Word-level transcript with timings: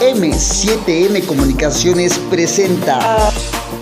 M7M 0.00 1.26
Comunicaciones 1.26 2.18
presenta 2.30 3.30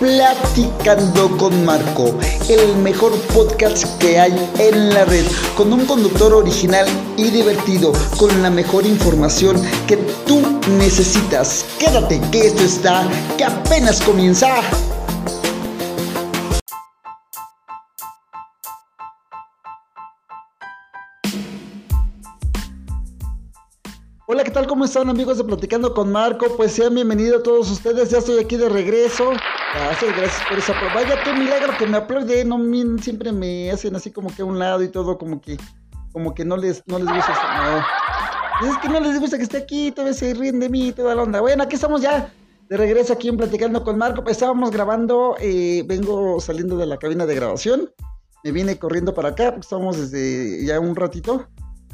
Platicando 0.01 1.29
con 1.37 1.63
Marco, 1.63 2.13
el 2.49 2.75
mejor 2.77 3.13
podcast 3.33 3.85
que 3.99 4.19
hay 4.19 4.33
en 4.59 4.93
la 4.93 5.05
red, 5.05 5.25
con 5.55 5.71
un 5.71 5.85
conductor 5.85 6.33
original 6.33 6.85
y 7.15 7.29
divertido, 7.29 7.93
con 8.17 8.41
la 8.41 8.49
mejor 8.49 8.85
información 8.85 9.61
que 9.87 9.95
tú 10.27 10.41
necesitas. 10.77 11.65
Quédate 11.79 12.19
que 12.31 12.47
esto 12.47 12.63
está, 12.63 13.07
que 13.37 13.45
apenas 13.45 14.01
comienza. 14.01 14.61
¿Qué 24.43 24.51
tal? 24.51 24.67
¿Cómo 24.67 24.85
están 24.85 25.09
amigos 25.09 25.37
de 25.37 25.43
Platicando 25.43 25.93
con 25.93 26.13
Marco? 26.13 26.45
Pues 26.55 26.71
sean 26.71 26.95
bienvenidos 26.95 27.43
todos 27.43 27.69
ustedes, 27.69 28.09
ya 28.09 28.19
estoy 28.19 28.39
aquí 28.39 28.55
de 28.55 28.69
regreso. 28.69 29.31
Gracias, 29.75 30.15
gracias 30.15 30.47
por 30.47 30.57
esa 30.57 30.73
prueba. 30.79 30.95
Vaya, 30.95 31.21
qué 31.25 31.33
milagro 31.33 31.73
que 31.77 31.85
me 31.85 31.97
aplaude, 31.97 32.45
no 32.45 32.57
siempre 32.99 33.33
me 33.33 33.69
hacen 33.69 33.97
así 33.97 34.11
como 34.11 34.33
que 34.33 34.41
a 34.41 34.45
un 34.45 34.57
lado 34.57 34.81
y 34.81 34.87
todo, 34.87 35.17
como 35.17 35.41
que, 35.41 35.57
como 36.13 36.33
que 36.33 36.45
no 36.45 36.55
les, 36.55 36.81
no 36.87 36.99
les 36.99 37.13
gusta. 37.13 37.83
No. 38.61 38.69
Es 38.69 38.77
que 38.77 38.87
no 38.87 39.01
les 39.01 39.19
gusta 39.19 39.35
que 39.35 39.43
esté 39.43 39.57
aquí, 39.57 39.91
todavía 39.91 40.13
se 40.13 40.33
ríen 40.33 40.61
de 40.61 40.69
mí, 40.69 40.93
toda 40.93 41.15
la 41.15 41.23
onda. 41.23 41.41
Bueno, 41.41 41.63
aquí 41.63 41.75
estamos 41.75 42.01
ya 42.01 42.31
de 42.69 42.77
regreso 42.77 43.11
aquí 43.11 43.27
en 43.27 43.35
Platicando 43.35 43.83
con 43.83 43.97
Marco. 43.97 44.23
Pues 44.23 44.37
estábamos 44.37 44.71
grabando, 44.71 45.35
eh, 45.41 45.83
vengo 45.85 46.39
saliendo 46.39 46.77
de 46.77 46.85
la 46.85 46.95
cabina 46.95 47.25
de 47.25 47.35
grabación. 47.35 47.91
Me 48.45 48.53
vine 48.53 48.79
corriendo 48.79 49.13
para 49.13 49.29
acá, 49.29 49.47
porque 49.47 49.61
estamos 49.65 49.97
desde 49.97 50.65
ya 50.65 50.79
un 50.79 50.95
ratito 50.95 51.45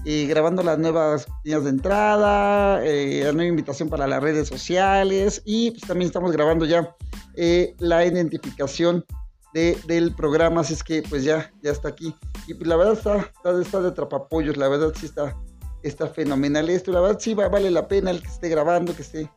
y 0.05 0.27
grabando 0.27 0.62
las 0.62 0.77
nuevas 0.77 1.27
líneas 1.44 1.64
de 1.64 1.72
entrada, 1.72 2.86
eh, 2.86 3.23
la 3.26 3.32
nueva 3.32 3.50
invitación 3.50 3.90
para 3.90 4.05
las 4.05 4.22
redes 4.22 4.48
sociales 4.48 5.41
y 5.45 5.72
pues 5.72 5.81
también 5.81 6.08
estamos 6.08 6.31
grabando 6.31 6.66
ya 6.66 6.95
eh, 7.34 7.75
la 7.80 8.06
identificación 8.06 9.03
de, 9.52 9.76
del 9.88 10.14
programa, 10.14 10.61
así 10.61 10.73
es 10.73 10.83
que 10.83 11.02
pues 11.02 11.23
ya, 11.23 11.52
ya 11.64 11.72
está 11.72 11.89
aquí. 11.89 12.16
Y 12.45 12.53
pues 12.53 12.67
la 12.67 12.76
verdad 12.76 12.94
está, 12.94 13.31
está, 13.59 13.81
de 13.81 13.92
trapapollos, 13.92 14.58
la 14.58 14.67
verdad 14.67 14.94
sí 14.95 15.08
está, 15.08 15.36
está 15.81 16.08
fenomenal 16.08 16.70
esto, 16.70 16.92
la 16.92 17.02
verdad 17.02 17.20
sí 17.20 17.33
vale 17.33 17.72
la 17.72 17.88
pena 17.88 18.11
el 18.11 18.22
que 18.22 18.28
esté 18.28 18.48
grabando, 18.50 18.95
que 18.95 19.02
esté 19.02 19.31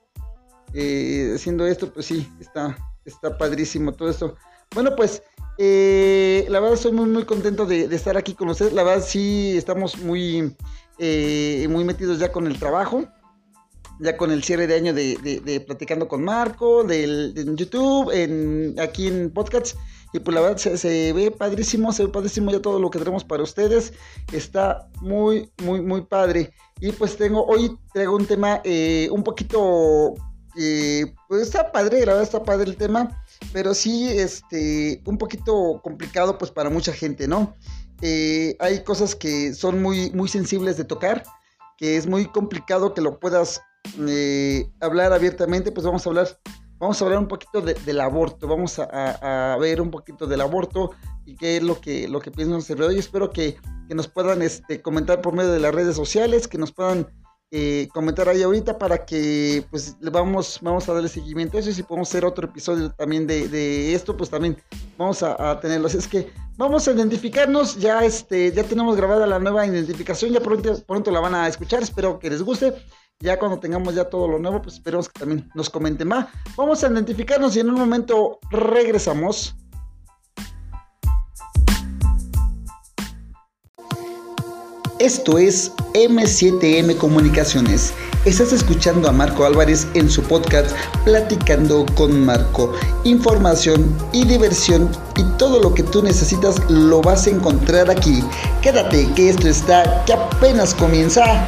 eh, 0.74 1.32
haciendo 1.34 1.66
esto, 1.66 1.90
pues 1.90 2.04
sí, 2.04 2.30
está, 2.40 2.76
está 3.06 3.38
padrísimo 3.38 3.92
todo 3.92 4.10
esto. 4.10 4.36
Bueno, 4.74 4.94
pues 4.94 5.22
eh, 5.58 6.46
la 6.48 6.60
verdad 6.60 6.74
estoy 6.74 6.92
muy 6.92 7.06
muy 7.06 7.24
contento 7.24 7.66
de, 7.66 7.84
estar 7.94 8.16
aquí 8.16 8.34
con 8.34 8.48
ustedes. 8.48 8.72
La 8.72 8.84
verdad 8.84 9.04
sí 9.04 9.56
estamos 9.56 9.98
muy, 9.98 10.56
eh, 10.98 11.66
muy 11.68 11.84
metidos 11.84 12.18
ya 12.20 12.30
con 12.32 12.46
el 12.46 12.58
trabajo. 12.58 13.04
Ya 14.00 14.16
con 14.16 14.30
el 14.30 14.44
cierre 14.44 14.68
de 14.68 14.76
año 14.76 14.94
de, 14.94 15.64
Platicando 15.66 16.06
con 16.06 16.22
Marco, 16.22 16.84
del, 16.84 17.34
en 17.36 17.56
YouTube, 17.56 18.12
en, 18.12 18.76
aquí 18.78 19.08
en 19.08 19.30
podcasts. 19.32 19.76
Y 20.12 20.20
pues 20.20 20.34
la 20.34 20.40
verdad 20.40 20.56
se, 20.56 21.12
ve 21.12 21.32
padrísimo, 21.32 21.92
se 21.92 22.06
ve 22.06 22.12
padrísimo 22.12 22.52
ya 22.52 22.62
todo 22.62 22.78
lo 22.78 22.90
que 22.90 23.00
tenemos 23.00 23.24
para 23.24 23.42
ustedes. 23.42 23.92
Está 24.32 24.88
muy, 25.00 25.50
muy, 25.64 25.82
muy 25.82 26.02
padre. 26.02 26.52
Y 26.80 26.92
pues 26.92 27.16
tengo, 27.16 27.44
hoy 27.44 27.76
traigo 27.92 28.14
un 28.14 28.24
tema 28.24 28.60
eh, 28.62 29.08
un 29.10 29.24
poquito, 29.24 30.14
pues 31.28 31.42
está 31.42 31.70
padre, 31.70 32.00
la 32.00 32.12
verdad 32.12 32.22
está 32.22 32.42
padre 32.42 32.70
el 32.70 32.76
tema 32.76 33.22
pero 33.52 33.74
sí, 33.74 34.08
este, 34.08 35.02
un 35.06 35.18
poquito 35.18 35.80
complicado 35.82 36.38
pues 36.38 36.50
para 36.50 36.70
mucha 36.70 36.92
gente, 36.92 37.28
¿no? 37.28 37.54
Eh, 38.00 38.56
hay 38.60 38.84
cosas 38.84 39.14
que 39.14 39.54
son 39.54 39.82
muy, 39.82 40.10
muy 40.10 40.28
sensibles 40.28 40.76
de 40.76 40.84
tocar, 40.84 41.24
que 41.76 41.96
es 41.96 42.06
muy 42.06 42.26
complicado 42.26 42.94
que 42.94 43.00
lo 43.00 43.18
puedas 43.18 43.60
eh, 44.06 44.70
hablar 44.80 45.12
abiertamente, 45.12 45.72
pues 45.72 45.84
vamos 45.86 46.06
a 46.06 46.10
hablar, 46.10 46.38
vamos 46.78 47.00
a 47.00 47.04
hablar 47.04 47.20
un 47.20 47.28
poquito 47.28 47.60
del 47.60 48.00
aborto, 48.00 48.46
vamos 48.46 48.78
a, 48.78 49.56
ver 49.60 49.80
un 49.80 49.90
poquito 49.90 50.26
del 50.26 50.40
aborto 50.40 50.90
y 51.24 51.36
qué 51.36 51.56
es 51.56 51.62
lo 51.62 51.80
que, 51.80 52.08
lo 52.08 52.20
que 52.20 52.30
piensan 52.30 52.62
los 52.76 52.94
y 52.94 52.98
espero 52.98 53.30
que, 53.30 53.56
que 53.88 53.94
nos 53.94 54.08
puedan 54.08 54.42
este, 54.42 54.80
comentar 54.82 55.20
por 55.20 55.34
medio 55.34 55.50
de 55.50 55.60
las 55.60 55.74
redes 55.74 55.96
sociales, 55.96 56.46
que 56.46 56.58
nos 56.58 56.72
puedan 56.72 57.08
eh, 57.50 57.88
comentar 57.94 58.28
ahí 58.28 58.42
ahorita 58.42 58.76
para 58.76 59.06
que 59.06 59.64
pues 59.70 59.96
le 60.00 60.10
vamos, 60.10 60.58
vamos 60.60 60.86
a 60.88 60.92
darle 60.92 61.08
seguimiento 61.08 61.56
a 61.56 61.60
eso 61.60 61.70
y 61.70 61.72
si 61.72 61.82
podemos 61.82 62.10
hacer 62.10 62.26
otro 62.26 62.46
episodio 62.46 62.90
también 62.90 63.26
de, 63.26 63.94
esto, 63.94 64.16
pues 64.16 64.28
también 64.28 64.56
vamos 64.98 65.22
a, 65.22 65.58
tenerlo. 65.60 65.86
Así 65.86 65.96
es 65.96 66.06
que 66.06 66.30
vamos 66.58 66.86
a 66.86 66.92
identificarnos, 66.92 67.78
ya 67.78 68.04
este, 68.04 68.52
ya 68.52 68.64
tenemos 68.64 68.96
grabada 68.96 69.26
la 69.26 69.38
nueva 69.38 69.66
identificación, 69.66 70.32
ya 70.32 70.40
pronto, 70.40 70.76
pronto 70.86 71.10
la 71.10 71.20
van 71.20 71.34
a 71.34 71.48
escuchar, 71.48 71.82
espero 71.82 72.18
que 72.18 72.30
les 72.30 72.42
guste. 72.42 72.74
Ya 73.20 73.38
cuando 73.38 73.58
tengamos 73.58 73.94
ya 73.94 74.04
todo 74.04 74.28
lo 74.28 74.38
nuevo, 74.38 74.62
pues 74.62 74.74
esperemos 74.74 75.08
que 75.08 75.18
también 75.18 75.50
nos 75.54 75.70
comenten 75.70 76.06
más. 76.06 76.28
Vamos 76.56 76.84
a 76.84 76.88
identificarnos 76.88 77.56
y 77.56 77.60
en 77.60 77.70
un 77.70 77.74
momento 77.74 78.38
regresamos. 78.50 79.56
Esto 84.98 85.38
es 85.38 85.70
M7M 85.94 86.96
Comunicaciones. 86.96 87.92
Estás 88.24 88.52
escuchando 88.52 89.08
a 89.08 89.12
Marco 89.12 89.44
Álvarez 89.44 89.86
en 89.94 90.10
su 90.10 90.22
podcast 90.24 90.72
Platicando 91.04 91.86
con 91.94 92.26
Marco. 92.26 92.72
Información 93.04 93.96
y 94.12 94.24
diversión 94.24 94.90
y 95.16 95.22
todo 95.38 95.62
lo 95.62 95.72
que 95.72 95.84
tú 95.84 96.02
necesitas 96.02 96.58
lo 96.68 97.00
vas 97.00 97.28
a 97.28 97.30
encontrar 97.30 97.88
aquí. 97.88 98.24
Quédate 98.60 99.08
que 99.14 99.28
esto 99.28 99.46
está 99.46 100.04
que 100.04 100.14
apenas 100.14 100.74
comienza. 100.74 101.46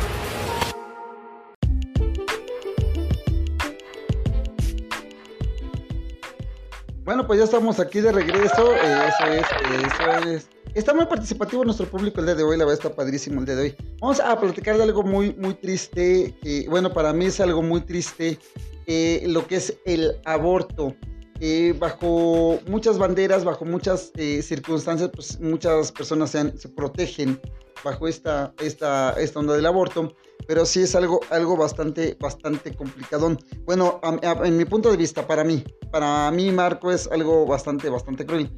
Bueno, 7.11 7.27
pues 7.27 7.41
ya 7.41 7.45
estamos 7.45 7.81
aquí 7.81 8.01
de 8.01 8.13
regreso. 8.13 8.73
Eso 8.73 9.25
es, 9.27 9.45
eso 9.83 10.29
es 10.29 10.49
Está 10.75 10.95
muy 10.95 11.07
participativo 11.07 11.65
nuestro 11.65 11.87
público 11.87 12.21
el 12.21 12.27
día 12.27 12.37
de 12.37 12.45
hoy, 12.45 12.57
la 12.57 12.65
verdad 12.65 12.85
está 12.85 12.95
padrísimo 12.95 13.41
el 13.41 13.47
día 13.47 13.57
de 13.57 13.63
hoy. 13.63 13.77
Vamos 14.01 14.21
a 14.21 14.39
platicar 14.39 14.77
de 14.77 14.85
algo 14.85 15.03
muy, 15.03 15.35
muy 15.35 15.55
triste. 15.55 16.37
bueno, 16.69 16.93
para 16.93 17.13
mí 17.13 17.25
es 17.25 17.41
algo 17.41 17.63
muy 17.63 17.81
triste 17.81 18.39
eh, 18.87 19.25
lo 19.27 19.45
que 19.45 19.57
es 19.57 19.77
el 19.87 20.21
aborto. 20.25 20.95
Eh, 21.41 21.75
bajo 21.77 22.61
muchas 22.69 22.97
banderas, 22.97 23.43
bajo 23.43 23.65
muchas 23.65 24.13
eh, 24.15 24.41
circunstancias, 24.41 25.11
pues 25.13 25.41
muchas 25.41 25.91
personas 25.91 26.31
se, 26.31 26.57
se 26.59 26.69
protegen 26.69 27.41
bajo 27.83 28.07
esta, 28.07 28.55
esta, 28.61 29.15
esta 29.19 29.41
onda 29.41 29.57
del 29.57 29.67
aborto 29.67 30.15
pero 30.47 30.67
sí 30.67 30.83
es 30.83 30.95
algo, 30.95 31.21
algo 31.31 31.57
bastante, 31.57 32.17
bastante 32.21 32.75
complicadón. 32.75 33.39
Bueno, 33.65 34.01
en 34.23 34.57
mi 34.57 34.65
punto 34.65 34.91
de 34.91 34.97
vista, 34.97 35.27
para 35.27 35.45
mí, 35.45 35.65
para 35.91 36.31
mí, 36.31 36.51
Marco, 36.51 36.91
es 36.91 37.07
algo 37.09 37.47
bastante, 37.47 37.89
bastante 37.89 38.27
cruel. 38.27 38.51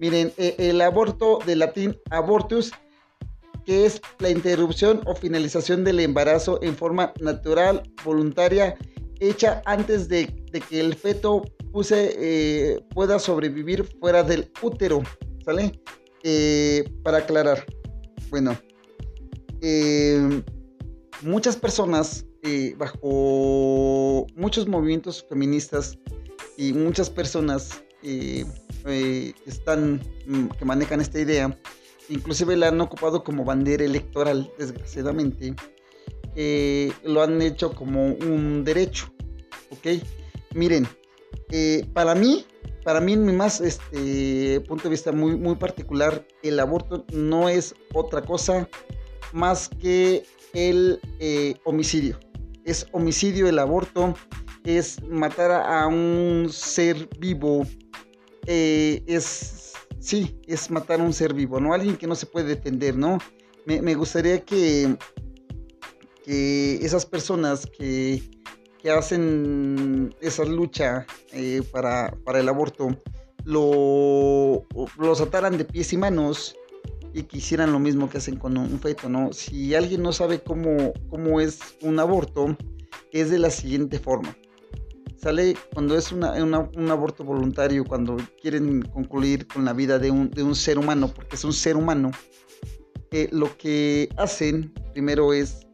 Miren, 0.00 0.32
e, 0.36 0.54
el 0.58 0.80
aborto 0.80 1.38
de 1.46 1.56
latín 1.56 1.96
abortus, 2.10 2.72
que 3.64 3.86
es 3.86 4.00
la 4.18 4.30
interrupción 4.30 5.02
o 5.06 5.14
finalización 5.14 5.84
del 5.84 6.00
embarazo 6.00 6.58
en 6.62 6.74
forma 6.74 7.12
natural, 7.20 7.82
voluntaria, 8.04 8.76
hecha 9.20 9.62
antes 9.66 10.08
de, 10.08 10.26
que 10.68 10.80
el 10.80 10.94
feto 10.94 11.42
puse, 11.72 12.14
eh, 12.18 12.80
pueda 12.94 13.18
sobrevivir 13.18 13.84
fuera 14.00 14.22
del 14.22 14.50
útero, 14.62 15.02
¿sale? 15.44 15.80
Eh, 16.22 16.84
para 17.02 17.18
aclarar, 17.18 17.64
bueno, 18.30 18.58
eh, 19.60 20.42
muchas 21.22 21.56
personas 21.56 22.24
eh, 22.42 22.74
bajo 22.78 24.26
muchos 24.36 24.68
movimientos 24.68 25.24
feministas 25.28 25.98
y 26.56 26.72
muchas 26.72 27.10
personas 27.10 27.82
eh, 28.02 28.44
eh, 28.86 29.32
están 29.46 30.00
mm, 30.26 30.46
que 30.58 30.64
manejan 30.64 31.00
esta 31.00 31.18
idea 31.18 31.56
inclusive 32.08 32.56
la 32.56 32.68
han 32.68 32.80
ocupado 32.80 33.24
como 33.24 33.44
bandera 33.44 33.84
electoral 33.84 34.50
desgraciadamente 34.58 35.54
lo 37.02 37.22
han 37.22 37.42
hecho 37.42 37.72
como 37.74 38.12
un 38.12 38.62
derecho 38.64 39.12
ok 39.70 40.00
miren 40.54 40.86
para 41.92 42.14
mí 42.14 42.46
para 42.84 43.00
mí 43.00 43.14
en 43.14 43.24
mi 43.24 43.32
más 43.32 43.60
este 43.60 44.60
punto 44.60 44.84
de 44.84 44.90
vista 44.90 45.10
muy 45.10 45.36
muy 45.36 45.56
particular 45.56 46.24
el 46.44 46.60
aborto 46.60 47.04
no 47.12 47.48
es 47.48 47.74
otra 47.92 48.22
cosa 48.22 48.68
más 49.32 49.68
que 49.68 50.24
el 50.58 51.00
eh, 51.20 51.54
homicidio. 51.64 52.18
Es 52.64 52.86
homicidio 52.92 53.48
el 53.48 53.58
aborto, 53.58 54.14
es 54.64 55.02
matar 55.04 55.52
a 55.52 55.86
un 55.86 56.48
ser 56.50 57.08
vivo, 57.18 57.64
eh, 58.46 59.02
es, 59.06 59.74
sí, 60.00 60.38
es 60.46 60.70
matar 60.70 61.00
a 61.00 61.04
un 61.04 61.12
ser 61.12 61.32
vivo, 61.32 61.60
¿no? 61.60 61.72
Alguien 61.72 61.96
que 61.96 62.08
no 62.08 62.16
se 62.16 62.26
puede 62.26 62.56
defender, 62.56 62.96
¿no? 62.96 63.18
Me, 63.66 63.94
gustaría 63.94 64.40
que, 64.40 64.96
que 66.24 66.76
esas 66.76 67.04
personas 67.04 67.66
que, 67.66 68.22
que 68.82 68.90
hacen 68.90 70.14
esa 70.22 70.44
lucha 70.44 71.06
eh, 71.32 71.62
para, 71.70 72.16
para, 72.24 72.40
el 72.40 72.48
aborto, 72.48 72.88
lo, 73.44 74.66
los 74.98 75.20
ataran 75.20 75.58
de 75.58 75.66
pies 75.66 75.92
y 75.92 75.98
manos 75.98 76.56
y 77.14 77.22
que 77.22 77.38
hicieran 77.38 77.72
lo 77.72 77.78
mismo 77.78 78.08
que 78.08 78.18
hacen 78.18 78.36
con 78.36 78.56
un 78.56 78.78
feto, 78.80 79.08
¿no? 79.08 79.32
Si 79.32 79.74
alguien 79.74 80.02
no 80.02 80.12
sabe 80.12 80.40
cómo, 80.40 80.92
cómo 81.08 81.40
es 81.40 81.58
un 81.82 81.98
aborto, 81.98 82.56
es 83.12 83.30
de 83.30 83.38
la 83.38 83.50
siguiente 83.50 83.98
forma. 83.98 84.36
Sale 85.16 85.56
cuando 85.74 85.96
es 85.96 86.12
un 86.12 86.22
aborto 86.24 87.24
voluntario, 87.24 87.84
cuando 87.84 88.16
quieren 88.40 88.82
concluir 88.82 89.48
con 89.48 89.64
la 89.64 89.72
vida 89.72 89.98
de 89.98 90.12
un, 90.12 90.30
de 90.30 90.44
un 90.44 90.54
ser 90.54 90.78
humano, 90.78 91.12
porque 91.12 91.34
es 91.34 91.44
un 91.44 91.52
ser 91.52 91.76
humano, 91.76 92.12
eh, 93.10 93.28
lo 93.32 93.56
que 93.56 94.08
hacen 94.16 94.72
primero 94.92 95.32
es 95.32 95.66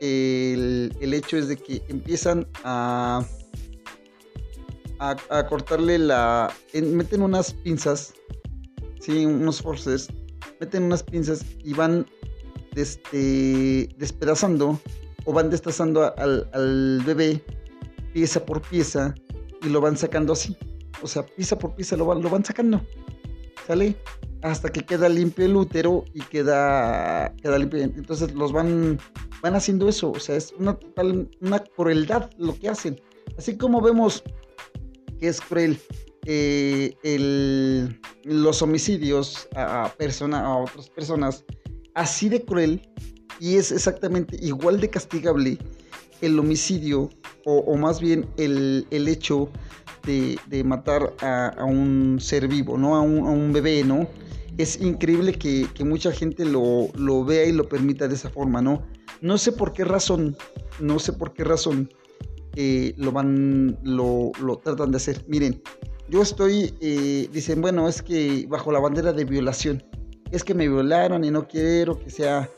el, 0.00 0.94
el, 1.00 1.14
hecho 1.14 1.36
es 1.36 1.48
de 1.48 1.56
que 1.56 1.82
empiezan 1.88 2.46
a, 2.64 3.24
a, 4.98 5.46
cortarle 5.48 5.98
la... 5.98 6.52
meten 6.74 7.22
unas 7.22 7.54
pinzas, 7.54 8.12
¿sí? 9.00 9.26
unos 9.26 9.62
forces, 9.62 10.08
meten 10.62 10.84
unas 10.84 11.02
pinzas 11.02 11.44
y 11.64 11.74
van 11.74 12.06
este, 12.76 13.88
despedazando 13.98 14.78
o 15.24 15.32
van 15.32 15.50
destazando 15.50 16.16
al, 16.16 16.48
al 16.52 17.02
bebé 17.04 17.42
pieza 18.12 18.46
por 18.46 18.62
pieza 18.62 19.12
y 19.60 19.68
lo 19.70 19.80
van 19.80 19.96
sacando 19.96 20.32
así. 20.32 20.56
O 21.02 21.08
sea, 21.08 21.26
pieza 21.26 21.58
por 21.58 21.74
pieza 21.74 21.96
lo 21.96 22.06
van, 22.06 22.22
lo 22.22 22.30
van 22.30 22.44
sacando. 22.44 22.80
¿Sale? 23.66 23.96
Hasta 24.42 24.70
que 24.70 24.84
queda 24.84 25.08
limpio 25.08 25.46
el 25.46 25.56
útero 25.56 26.04
y 26.14 26.20
queda, 26.20 27.34
queda 27.42 27.58
limpio. 27.58 27.82
Entonces 27.82 28.32
los 28.32 28.52
van, 28.52 29.00
van 29.42 29.56
haciendo 29.56 29.88
eso. 29.88 30.12
O 30.12 30.20
sea, 30.20 30.36
es 30.36 30.54
una, 30.60 30.78
una 31.40 31.58
crueldad 31.58 32.30
lo 32.38 32.56
que 32.56 32.68
hacen. 32.68 33.00
Así 33.36 33.56
como 33.56 33.80
vemos 33.80 34.22
que 35.18 35.26
es 35.26 35.40
cruel 35.40 35.76
eh, 36.26 36.94
el, 37.02 38.00
los 38.24 38.62
homicidios 38.62 39.48
a, 39.54 39.84
a, 39.84 39.86
a 39.86 40.56
otras 40.56 40.88
personas, 40.90 41.44
así 41.94 42.28
de 42.28 42.44
cruel 42.44 42.88
y 43.40 43.56
es 43.56 43.72
exactamente 43.72 44.36
igual 44.40 44.80
de 44.80 44.88
castigable 44.88 45.58
el 46.20 46.38
homicidio 46.38 47.10
o, 47.44 47.76
más 47.76 48.00
bien 48.00 48.26
el, 48.36 48.86
hecho 48.90 49.48
de, 50.04 50.62
matar 50.64 51.12
a, 51.20 51.64
un 51.64 52.18
ser 52.20 52.46
vivo, 52.46 52.78
¿no? 52.78 52.94
A 52.94 53.00
un, 53.00 53.52
bebé, 53.52 53.82
¿no? 53.82 54.06
Es 54.58 54.80
increíble 54.80 55.32
que, 55.32 55.66
mucha 55.84 56.12
gente 56.12 56.44
lo, 56.44 57.24
vea 57.24 57.44
y 57.46 57.52
lo 57.52 57.68
permita 57.68 58.06
de 58.06 58.14
esa 58.14 58.30
forma, 58.30 58.62
¿no? 58.62 58.86
No 59.20 59.38
sé 59.38 59.50
por 59.50 59.72
qué 59.72 59.84
razón, 59.84 60.36
no 60.78 61.00
sé 61.00 61.12
por 61.12 61.32
qué 61.32 61.42
razón 61.42 61.90
eh, 62.54 62.94
lo 62.96 63.10
van, 63.10 63.78
lo, 63.82 64.30
tratan 64.62 64.92
de 64.92 64.98
hacer. 64.98 65.24
Miren, 65.26 65.60
yo 66.12 66.20
estoy, 66.20 66.74
eh, 66.82 67.26
dicen, 67.32 67.62
bueno, 67.62 67.88
es 67.88 68.02
que 68.02 68.44
bajo 68.46 68.70
la 68.70 68.78
bandera 68.78 69.14
de 69.14 69.24
violación, 69.24 69.82
es 70.30 70.44
que 70.44 70.52
me 70.52 70.68
violaron 70.68 71.24
y 71.24 71.30
no 71.30 71.48
quiero 71.48 71.98
que 71.98 72.10
sea, 72.10 72.50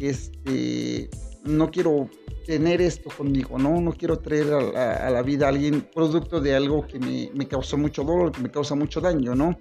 este, 0.00 1.10
no 1.44 1.70
quiero 1.70 2.08
tener 2.46 2.80
esto 2.80 3.10
conmigo, 3.14 3.58
¿no? 3.58 3.78
No 3.82 3.92
quiero 3.92 4.20
traer 4.20 4.54
a, 4.54 5.10
la 5.10 5.20
vida 5.20 5.44
a 5.44 5.48
alguien 5.50 5.86
producto 5.94 6.40
de 6.40 6.54
algo 6.54 6.86
que 6.86 6.98
me, 6.98 7.46
causó 7.46 7.76
mucho 7.76 8.04
dolor, 8.04 8.32
que 8.32 8.40
me 8.40 8.50
causa 8.50 8.74
mucho 8.74 9.02
daño, 9.02 9.34
¿no? 9.34 9.58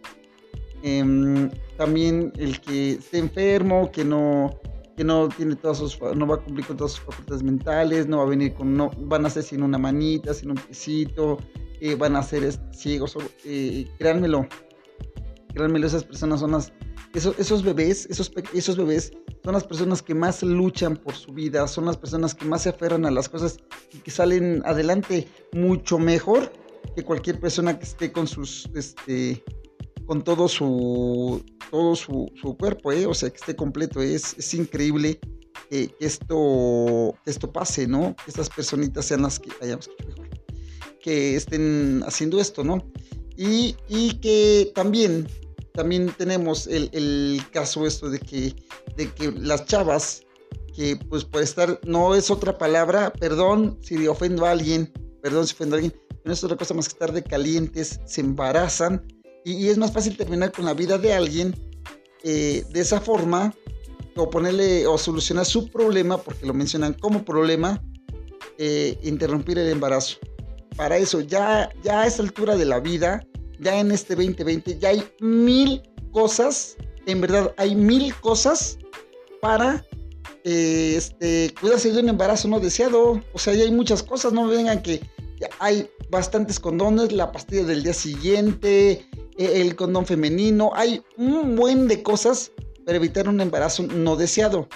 Em, 0.81 1.49
también 1.75 2.31
el 2.37 2.61
que 2.61 2.91
esté 2.93 3.17
enfermo, 3.17 3.91
que 3.91 4.05
no, 4.05 4.57
que 4.95 5.03
no 5.03 5.29
tiene 5.29 5.55
todas 5.55 5.79
sus, 5.79 5.99
no 6.15 6.27
va 6.27 6.35
a 6.35 6.37
cumplir 6.39 6.65
con 6.67 6.77
todas 6.77 6.93
sus 6.93 7.01
facultades 7.01 7.43
mentales, 7.43 8.07
no 8.07 8.17
va 8.17 8.23
a 8.23 8.27
venir 8.27 8.53
con, 8.53 8.75
no, 8.75 8.91
van 8.97 9.25
a 9.25 9.29
ser 9.29 9.43
sin 9.43 9.63
una 9.63 9.77
manita, 9.77 10.33
sin 10.33 10.51
un 10.51 10.57
pisito, 10.57 11.37
eh, 11.79 11.95
van 11.95 12.15
a 12.15 12.23
ser 12.23 12.51
ciegos, 12.73 13.17
eh, 13.45 13.87
créanmelo, 13.97 14.47
créanmelo, 15.53 15.87
esas 15.87 16.03
personas 16.03 16.39
son 16.39 16.51
las 16.51 16.71
esos, 17.13 17.63
bebés, 17.63 18.07
esos, 18.09 18.31
esos 18.53 18.75
bebés 18.75 19.11
son 19.43 19.53
las 19.53 19.63
personas 19.63 20.01
que 20.01 20.15
más 20.15 20.41
luchan 20.41 20.97
por 20.97 21.13
su 21.13 21.31
vida, 21.31 21.67
son 21.67 21.85
las 21.85 21.97
personas 21.97 22.33
que 22.33 22.45
más 22.45 22.63
se 22.63 22.69
aferran 22.69 23.05
a 23.05 23.11
las 23.11 23.29
cosas 23.29 23.59
y 23.93 23.99
que 23.99 24.09
salen 24.09 24.63
adelante 24.65 25.27
mucho 25.51 25.99
mejor 25.99 26.51
que 26.95 27.03
cualquier 27.03 27.39
persona 27.39 27.77
que 27.77 27.85
esté 27.85 28.11
con 28.11 28.25
sus, 28.25 28.67
este, 28.73 29.43
con 30.05 30.23
todo 30.23 30.47
su, 30.47 31.43
todo 31.71 31.95
su, 31.95 32.31
cuerpo, 32.59 32.91
¿eh? 32.91 33.05
o 33.05 33.13
sea, 33.13 33.29
que 33.29 33.37
esté 33.37 33.55
completo. 33.55 34.01
Es, 34.01 34.35
es 34.37 34.53
increíble 34.53 35.19
que, 35.69 35.95
esto, 35.99 37.15
esto 37.25 37.51
pase, 37.51 37.87
¿no? 37.87 38.15
Que 38.23 38.29
estas 38.31 38.49
personitas 38.49 39.05
sean 39.05 39.21
las 39.23 39.39
que, 39.39 39.49
que 41.01 41.35
estén 41.35 42.03
haciendo 42.05 42.39
esto, 42.39 42.63
¿no? 42.63 42.83
Y, 43.35 43.75
y 43.87 44.19
que 44.19 44.71
también 44.75 45.27
también 45.73 46.13
tenemos 46.17 46.67
el, 46.67 47.41
caso 47.51 47.85
esto 47.85 48.09
de 48.09 48.19
que, 48.19 48.55
de 48.95 49.11
que 49.11 49.31
las 49.31 49.65
chavas, 49.65 50.21
que 50.75 50.95
pues 51.09 51.25
por 51.25 51.41
estar, 51.41 51.79
no 51.83 52.15
es 52.15 52.29
otra 52.29 52.57
palabra, 52.57 53.11
perdón 53.11 53.77
si 53.81 54.07
ofendo 54.07 54.45
a 54.45 54.51
alguien, 54.51 54.91
perdón 55.21 55.47
si 55.47 55.53
ofendo 55.53 55.75
a 55.75 55.79
alguien, 55.79 55.99
no 56.25 56.31
es 56.31 56.43
otra 56.43 56.57
cosa 56.57 56.73
más 56.73 56.87
que 56.87 56.93
estar 56.93 57.11
de 57.11 57.23
calientes, 57.23 57.99
se 58.05 58.21
embarazan 58.21 59.05
y, 59.45 59.67
es 59.67 59.77
más 59.77 59.91
fácil 59.91 60.15
terminar 60.17 60.51
con 60.51 60.65
la 60.65 60.73
vida 60.73 60.97
de 60.97 61.13
alguien 61.13 61.55
eh, 62.23 62.63
de 62.69 62.79
esa 62.79 63.01
forma 63.01 63.53
o 64.15 64.29
ponerle 64.29 64.85
o 64.87 64.97
solucionar 64.97 65.45
su 65.45 65.69
problema, 65.69 66.17
porque 66.17 66.45
lo 66.45 66.53
mencionan 66.53 66.93
como 66.93 67.25
problema, 67.25 67.83
eh, 68.57 68.97
interrumpir 69.03 69.57
el 69.57 69.69
embarazo. 69.69 70.17
Para 70.75 70.97
eso, 70.97 71.21
ya, 71.21 71.69
ya 71.83 72.01
a 72.01 72.07
esta 72.07 72.21
altura 72.21 72.55
de 72.55 72.65
la 72.65 72.79
vida, 72.79 73.25
ya 73.59 73.79
en 73.79 73.91
este 73.91 74.15
2020 74.15 74.79
ya 74.79 74.89
hay 74.89 75.03
mil 75.19 75.81
cosas, 76.11 76.75
en 77.05 77.21
verdad 77.21 77.53
hay 77.57 77.75
mil 77.75 78.13
cosas 78.15 78.77
para 79.41 79.85
eh, 80.43 80.95
este, 80.95 81.53
cuidarse 81.59 81.91
de 81.91 81.99
un 81.99 82.09
embarazo 82.09 82.47
no 82.47 82.59
deseado. 82.59 83.21
O 83.33 83.39
sea, 83.39 83.53
ya 83.53 83.63
hay 83.63 83.71
muchas 83.71 84.03
cosas, 84.03 84.33
no 84.33 84.47
vengan 84.47 84.81
que 84.81 85.01
hay 85.59 85.89
bastantes 86.09 86.59
condones, 86.59 87.11
la 87.11 87.31
pastilla 87.31 87.63
del 87.63 87.83
día 87.83 87.93
siguiente, 87.93 89.05
el 89.37 89.75
condón 89.75 90.05
femenino, 90.05 90.71
hay 90.75 91.01
un 91.17 91.55
buen 91.55 91.87
de 91.87 92.03
cosas 92.03 92.51
para 92.85 92.97
evitar 92.97 93.27
un 93.29 93.41
embarazo 93.41 93.83
no 93.83 94.15
deseado. 94.15 94.67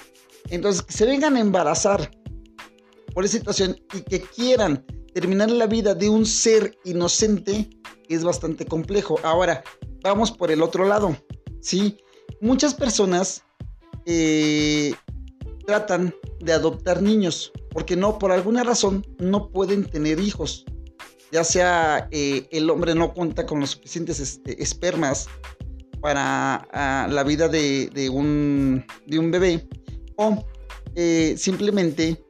Entonces, 0.50 0.82
que 0.82 0.94
se 0.94 1.06
vengan 1.06 1.36
a 1.36 1.40
embarazar 1.40 2.12
por 3.14 3.26
esa 3.26 3.38
situación 3.38 3.78
y 3.94 4.02
que 4.02 4.22
quieran 4.22 4.86
terminar 5.14 5.50
la 5.52 5.68
vida 5.68 5.94
de 5.94 6.10
un 6.10 6.26
ser 6.26 6.78
inocente, 6.86 7.70
es 8.08 8.24
bastante 8.24 8.66
complejo. 8.66 9.20
Ahora, 9.24 9.64
vamos 10.02 10.32
por 10.32 10.52
el 10.52 10.62
otro 10.62 10.86
lado. 10.86 11.18
¿sí? 11.60 11.98
Muchas 12.42 12.74
personas 12.74 13.44
eh, 14.06 14.94
tratan 15.66 16.14
de 16.40 16.54
adoptar 16.54 17.02
niños 17.02 17.52
porque 17.78 17.96
no, 17.96 18.18
por 18.18 18.32
alguna 18.32 18.64
razón, 18.64 19.06
no 19.20 19.52
pueden 19.52 19.86
tener 19.86 20.20
hijos. 20.20 20.66
Ya 21.32 21.44
sea 21.44 22.08
eh, 22.12 22.48
el 22.52 22.70
hombre 22.70 22.96
no 22.96 23.14
cuenta 23.14 23.46
con 23.46 23.60
los 23.60 23.72
suficientes 23.72 24.20
este, 24.20 24.62
espermas 24.62 25.28
para 26.02 26.68
ah, 26.72 27.08
la 27.10 27.24
vida 27.24 27.48
de, 27.48 28.10
un, 28.12 28.86
de, 29.08 29.20
un, 29.20 29.32
bebé 29.32 29.68
o 30.16 30.46
eh, 30.96 31.36
simplemente 31.38 32.24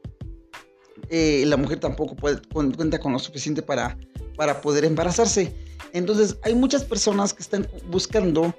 la 1.10 1.58
mujer 1.58 1.80
tampoco 1.80 2.16
cuenta 2.52 3.00
con 3.00 3.14
lo 3.14 3.20
suficiente 3.20 3.62
para, 3.62 3.98
para 4.36 4.62
poder 4.62 4.86
embarazarse. 4.86 5.54
Entonces 5.94 6.38
hay 6.44 6.56
muchas 6.56 6.84
personas 6.84 7.34
que 7.34 7.44
están 7.44 7.68
buscando 7.90 8.54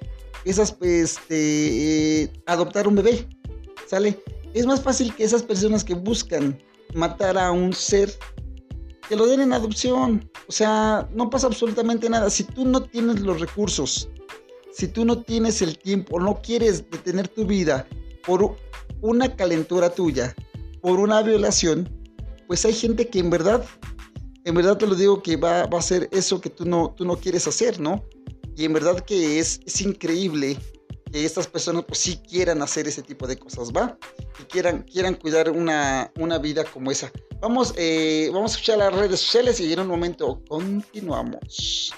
esas, 0.45 0.75
este, 0.81 2.31
adoptar 2.45 2.87
un 2.87 2.95
bebé, 2.95 3.27
¿sale? 3.87 4.19
Es 4.53 4.65
más 4.65 4.81
fácil 4.81 5.13
que 5.15 5.23
esas 5.23 5.43
personas 5.43 5.83
que 5.83 5.93
buscan 5.93 6.59
matar 6.93 7.37
a 7.37 7.51
un 7.51 7.73
ser, 7.73 8.11
que 9.09 9.15
lo 9.15 9.25
den 9.25 9.41
en 9.41 9.51
adopción. 9.53 10.29
O 10.47 10.51
sea, 10.51 11.09
no 11.13 11.29
pasa 11.29 11.47
absolutamente 11.47 12.09
nada. 12.09 12.29
Si 12.29 12.43
tú 12.43 12.63
no 12.63 12.83
tienes 12.83 13.19
los 13.21 13.41
recursos, 13.41 14.07
si 14.71 14.87
tú 14.87 15.03
no 15.03 15.23
tienes 15.23 15.61
el 15.63 15.77
tiempo, 15.79 16.19
no 16.19 16.41
quieres 16.41 16.89
detener 16.89 17.27
tu 17.27 17.45
vida 17.45 17.87
por 18.25 18.55
una 19.01 19.35
calentura 19.35 19.89
tuya, 19.89 20.35
por 20.81 20.99
una 20.99 21.23
violación, 21.23 21.89
pues 22.47 22.63
hay 22.65 22.73
gente 22.73 23.07
que 23.07 23.19
en 23.19 23.31
verdad 23.31 23.65
en 24.45 24.55
verdad 24.55 24.77
te 24.77 24.87
lo 24.87 24.95
digo 24.95 25.21
que 25.21 25.35
va, 25.35 25.63
a 25.63 25.81
ser 25.81 26.07
eso 26.11 26.39
que 26.39 26.49
tú 26.49 26.65
no, 26.65 26.93
tú 26.95 27.05
no 27.05 27.17
quieres 27.17 27.47
hacer, 27.47 27.79
¿no? 27.79 28.03
Y 28.55 28.65
en 28.65 28.73
verdad 28.73 28.99
que 29.01 29.39
es, 29.39 29.59
es 29.65 29.81
increíble 29.81 30.57
que 31.11 31.25
estas 31.25 31.47
personas 31.47 31.85
pues 31.87 31.99
sí 31.99 32.17
quieran 32.27 32.61
hacer 32.61 32.87
ese 32.87 33.01
tipo 33.01 33.27
de 33.27 33.37
cosas, 33.37 33.71
¿va? 33.71 33.97
Y 34.39 34.43
quieran, 34.43 34.83
quieran 34.83 35.15
cuidar 35.15 35.49
una, 35.49 36.11
una 36.17 36.37
vida 36.37 36.63
como 36.63 36.91
esa. 36.91 37.11
Vamos, 37.41 37.73
eh, 37.77 38.29
vamos 38.33 38.51
a 38.51 38.55
escuchar 38.55 38.77
las 38.79 38.93
redes 38.93 39.19
sociales 39.19 39.59
y 39.59 39.71
en 39.71 39.79
un 39.79 39.87
momento 39.87 40.41
continuamos. 40.47 41.93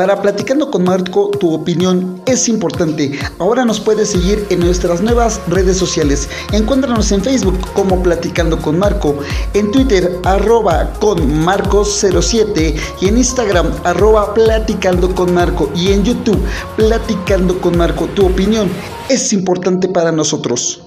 Para 0.00 0.22
Platicando 0.22 0.70
con 0.70 0.84
Marco, 0.84 1.28
tu 1.28 1.52
opinión 1.52 2.22
es 2.24 2.48
importante. 2.48 3.18
Ahora 3.38 3.66
nos 3.66 3.80
puedes 3.80 4.08
seguir 4.08 4.46
en 4.48 4.60
nuestras 4.60 5.02
nuevas 5.02 5.42
redes 5.46 5.76
sociales. 5.76 6.26
Encuéntranos 6.52 7.12
en 7.12 7.22
Facebook 7.22 7.58
como 7.74 8.02
Platicando 8.02 8.58
con 8.62 8.78
Marco, 8.78 9.18
en 9.52 9.70
Twitter 9.70 10.18
arroba 10.24 10.90
con 11.00 11.44
Marcos07 11.44 12.80
y 13.02 13.08
en 13.08 13.18
Instagram 13.18 13.70
arroba 13.84 14.32
Platicando 14.32 15.14
con 15.14 15.34
Marco 15.34 15.70
y 15.76 15.92
en 15.92 16.02
YouTube 16.02 16.40
Platicando 16.76 17.60
con 17.60 17.76
Marco. 17.76 18.06
Tu 18.06 18.24
opinión 18.24 18.70
es 19.10 19.34
importante 19.34 19.86
para 19.86 20.10
nosotros. 20.10 20.80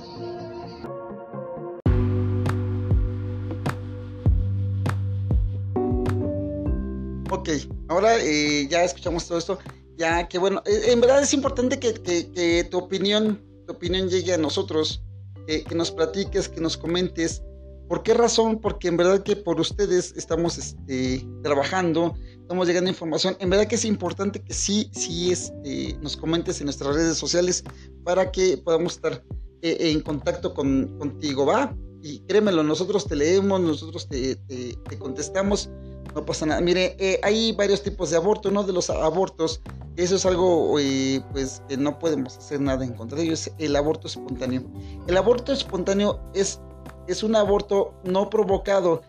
Ahora 7.88 8.17
eh, 8.19 8.67
ya 8.69 8.83
escuchamos 8.83 9.27
todo 9.27 9.38
esto. 9.38 9.60
Ya 9.98 10.27
que 10.27 10.39
bueno, 10.39 10.62
eh, 10.65 10.91
en 10.91 11.01
verdad 11.01 11.22
es 11.22 11.33
importante 11.33 11.79
que, 11.79 12.67
tu 12.69 12.77
opinión, 12.77 13.43
tu 13.67 13.74
opinión 13.74 14.10
llegue 14.10 14.33
a 14.33 14.38
nosotros, 14.38 15.03
que 15.45 15.75
nos 15.75 15.91
platiques, 15.91 16.50
que 16.50 16.62
nos 16.62 16.77
comentes. 16.77 17.43
¿Por 17.89 18.01
qué 18.01 18.13
razón? 18.13 18.60
Porque 18.60 18.88
en 18.88 18.98
verdad 18.98 19.24
que 19.24 19.36
por 19.36 19.60
ustedes 19.60 20.13
estamos 20.15 20.57
este, 20.57 21.27
trabajando, 21.43 22.15
estamos 22.41 22.67
llegando 22.67 22.89
información. 22.89 23.36
En 23.39 23.50
verdad 23.50 23.67
que 23.67 23.75
es 23.75 23.86
importante 23.86 24.41
que 24.41 24.53
sí, 24.53 24.89
sí 24.93 25.31
este, 25.31 25.98
nos 26.01 26.15
comentes 26.15 26.60
en 26.60 26.65
nuestras 26.65 26.95
redes 26.95 27.17
sociales 27.17 27.63
para 28.03 28.31
que 28.31 28.57
podamos 28.57 28.93
estar 28.93 29.24
eh, 29.62 29.91
en 29.91 30.01
contacto 30.01 30.53
con, 30.53 30.98
contigo, 31.00 31.45
¿va? 31.45 31.75
Y 32.01 32.19
créemelo, 32.22 32.63
nosotros 32.63 33.07
te 33.07 33.15
leemos, 33.15 33.62
nosotros 33.62 34.10
te, 34.10 34.36
te, 34.36 34.98
contestamos, 35.00 35.69
no 36.13 36.25
pasa 36.25 36.46
nada. 36.46 36.62
Mire, 36.62 36.96
eh, 37.00 37.20
hay 37.24 37.51
varios 37.53 37.84
tipos 37.84 38.10
de 38.10 38.17
aborto, 38.17 38.51
¿no? 38.51 38.63
De 38.63 38.74
los 38.74 38.89
abortos, 38.89 39.62
eso 39.96 40.15
es 40.15 40.25
algo 40.25 40.79
eh, 40.79 41.22
pues 41.32 41.62
que 41.67 41.77
no 41.77 42.00
podemos 42.00 42.38
hacer 42.38 42.62
nada 42.62 42.84
en 42.84 42.93
contra 42.93 43.17
de 43.17 43.25
ellos, 43.25 43.51
el 43.58 43.75
aborto 43.75 44.08
espontáneo. 44.08 44.63
El 45.08 45.17
aborto 45.17 45.51
espontáneo 45.53 46.20
es, 46.34 46.60
es 47.08 47.24
un 47.24 47.36
aborto 47.36 47.93
no 48.03 48.29
provocado 48.29 49.01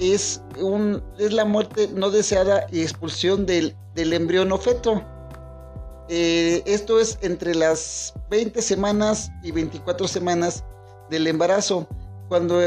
es, 0.00 0.42
un, 0.60 1.02
es 1.18 1.32
la 1.32 1.44
muerte 1.44 1.88
no 1.94 2.10
deseada 2.10 2.66
y 2.70 2.82
expulsión 2.82 3.46
del, 3.46 3.76
del 3.94 4.12
embrión 4.12 4.52
o 4.52 4.58
feto. 4.58 5.02
Eh, 6.08 6.62
esto 6.66 7.00
es 7.00 7.18
entre 7.20 7.54
las 7.54 8.14
20 8.30 8.62
semanas 8.62 9.30
y 9.42 9.50
24 9.50 10.08
semanas 10.08 10.64
del 11.10 11.26
embarazo, 11.26 11.86
cuando 12.28 12.60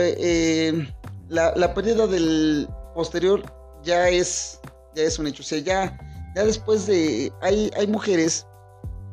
la, 1.29 1.73
pérdida 1.73 2.07
del 2.07 2.67
posterior 3.01 3.41
ya 3.83 4.09
es, 4.09 4.59
ya 4.95 5.03
es 5.03 5.17
un 5.17 5.25
hecho. 5.25 5.41
O 5.41 5.45
sea, 5.45 5.57
ya, 5.57 5.97
ya 6.35 6.43
después 6.43 6.85
de... 6.85 7.33
Hay, 7.41 7.71
hay 7.75 7.87
mujeres 7.87 8.45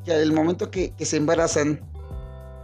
que 0.04 0.12
al 0.12 0.30
momento 0.30 0.70
que, 0.70 0.92
se 0.98 1.16
embarazan, 1.16 1.80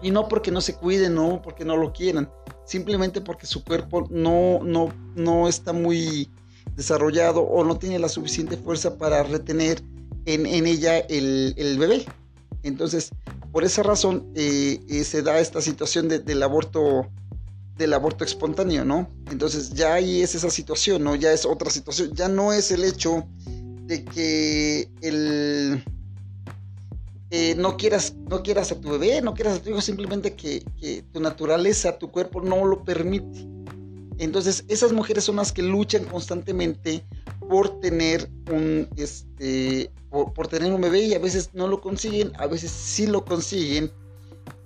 y 0.02 0.11
no 0.11 0.28
porque 0.28 0.50
no 0.50 0.61
se 0.61 0.75
cuiden, 0.75 1.14
no 1.14 1.40
porque 1.40 1.64
no 1.64 1.78
lo 1.78 1.95
quieran, 1.95 2.31
simplemente 2.66 3.23
porque 3.23 3.47
su 3.47 3.64
cuerpo 3.64 4.07
no, 4.11 4.61
no, 4.62 4.93
no 5.14 5.49
está 5.49 5.73
muy 5.73 6.28
desarrollado 6.76 7.40
o 7.40 7.64
no 7.64 7.78
tiene 7.78 7.99
la 7.99 8.11
suficiente 8.11 8.59
fuerza 8.59 8.99
para 8.99 9.23
retener 9.23 9.83
en, 10.26 10.66
ella 10.66 10.99
el, 10.99 11.76
bebé. 11.78 12.04
Entonces, 12.64 13.12
por 13.50 13.64
esa 13.64 13.83
razón 13.83 14.31
eh, 14.35 14.78
eh, 14.90 15.04
se 15.04 15.23
da 15.23 15.38
esta 15.38 15.62
situación 15.62 16.09
del 16.09 16.43
aborto 16.43 17.09
del 17.76 17.93
aborto 17.93 18.25
espontáneo, 18.25 18.85
¿no? 18.85 19.11
Entonces 19.31 19.71
ya 19.71 19.95
ahí 19.95 20.23
es 20.23 20.35
esa 20.35 20.50
situación, 20.50 21.02
¿no? 21.02 21.14
Ya 21.14 21.33
es 21.33 21.45
otra 21.45 21.71
situación, 21.71 22.12
ya 22.14 22.28
no 22.28 22.52
es 22.52 22.71
el 22.71 22.85
hecho 22.85 23.26
de 23.87 24.04
que 24.04 24.88
el, 25.00 25.83
eh, 27.37 27.57
no, 27.57 27.76
quieras, 27.76 28.14
no 28.31 28.45
quieras 28.45 28.71
a 28.71 28.81
tu 28.81 28.90
bebé, 28.90 29.21
no 29.21 29.35
quieras 29.35 29.59
a 29.59 29.61
tu 29.61 29.71
hijo, 29.71 29.81
simplemente 29.81 30.35
que, 30.35 30.64
tu 31.12 31.19
naturaleza, 31.19 31.99
tu 31.99 32.12
cuerpo 32.12 32.40
no 32.40 32.64
lo 32.64 32.85
permite. 32.85 33.49
Entonces, 34.19 34.64
esas 34.69 34.93
mujeres 34.93 35.25
son 35.25 35.35
las 35.35 35.50
que 35.50 35.62
luchan 35.62 36.04
constantemente 36.04 37.04
por 37.49 37.81
tener 37.81 38.31
un, 38.52 38.88
este, 38.95 39.90
por, 40.11 40.47
tener 40.47 40.73
un 40.73 40.81
bebé 40.81 41.07
y 41.07 41.14
a 41.14 41.19
veces 41.19 41.50
no 41.54 41.66
lo 41.66 41.81
consiguen, 41.81 42.31
a 42.38 42.47
veces 42.47 42.71
sí 42.71 43.09
lo 43.09 43.25
consiguen. 43.25 43.90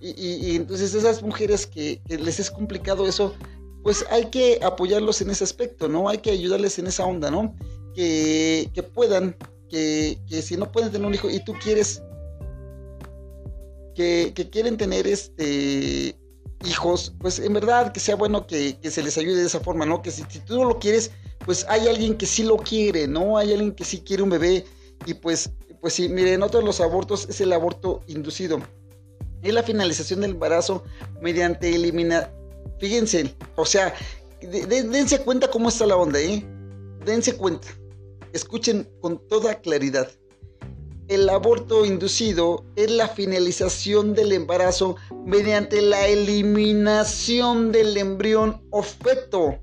Y, 0.00 0.56
entonces 0.56 0.94
esas 0.94 1.22
mujeres 1.22 1.66
que, 1.66 2.00
les 2.08 2.38
es 2.40 2.50
complicado 2.50 3.06
eso, 3.06 3.34
pues 3.82 4.04
hay 4.10 4.26
que 4.26 4.60
apoyarlos 4.62 5.20
en 5.20 5.30
ese 5.30 5.44
aspecto, 5.44 5.88
¿no? 5.88 6.08
Hay 6.08 6.18
que 6.18 6.30
ayudarles 6.30 6.78
en 6.78 6.86
esa 6.86 7.04
onda, 7.04 7.30
¿no? 7.30 7.54
Que, 7.94 8.70
puedan, 8.94 9.36
que, 9.68 10.18
si 10.42 10.56
no 10.56 10.70
pueden 10.70 10.92
tener 10.92 11.06
un 11.06 11.14
hijo 11.14 11.28
y 11.28 11.40
tú 11.44 11.52
quieres 11.62 12.02
que, 13.94 14.32
quieren 14.52 14.76
tener 14.76 15.06
este 15.06 16.16
hijos, 16.64 17.14
pues 17.20 17.38
en 17.38 17.52
verdad 17.52 17.92
que 17.92 18.00
sea 18.00 18.16
bueno 18.16 18.46
que, 18.46 18.76
se 18.82 19.02
les 19.02 19.16
ayude 19.18 19.36
de 19.36 19.46
esa 19.46 19.60
forma, 19.60 19.84
¿no? 19.84 20.02
Que 20.02 20.10
si, 20.10 20.22
tú 20.22 20.56
no 20.56 20.64
lo 20.64 20.78
quieres, 20.78 21.10
pues 21.44 21.66
hay 21.68 21.88
alguien 21.88 22.16
que 22.16 22.26
sí 22.26 22.44
lo 22.44 22.56
quiere, 22.56 23.08
¿no? 23.08 23.36
Hay 23.36 23.52
alguien 23.52 23.72
que 23.72 23.84
sí 23.84 24.00
quiere 24.00 24.22
un 24.22 24.30
bebé 24.30 24.64
y 25.06 25.14
pues, 25.14 25.50
pues 25.80 25.94
sí, 25.94 26.08
miren, 26.08 26.42
otro 26.42 26.60
de 26.60 26.66
los 26.66 26.80
abortos 26.80 27.26
es 27.28 27.40
el 27.40 27.52
aborto 27.52 28.00
inducido. 28.06 28.60
Es 29.42 29.54
la 29.54 29.62
finalización 29.62 30.20
del 30.20 30.32
embarazo 30.32 30.84
mediante 31.20 31.74
elimina... 31.74 32.30
Fíjense, 32.78 33.34
o 33.56 33.64
sea, 33.64 33.92
dense 34.40 35.20
cuenta 35.20 35.50
cómo 35.50 35.68
está 35.68 35.84
la 35.86 35.96
onda, 35.96 36.20
¿eh? 36.20 36.44
Dense 37.04 37.36
cuenta. 37.36 37.66
Escuchen 38.32 38.88
con 39.00 39.18
toda 39.26 39.60
claridad 39.60 40.08
el 41.08 41.28
aborto 41.30 41.86
inducido 41.86 42.64
es 42.76 42.90
la 42.90 43.08
finalización 43.08 44.12
del 44.12 44.32
embarazo 44.32 44.96
mediante 45.24 45.80
la 45.80 46.06
eliminación 46.06 47.72
del 47.72 47.96
embrión 47.96 48.62
o 48.70 48.82
feto 48.82 49.58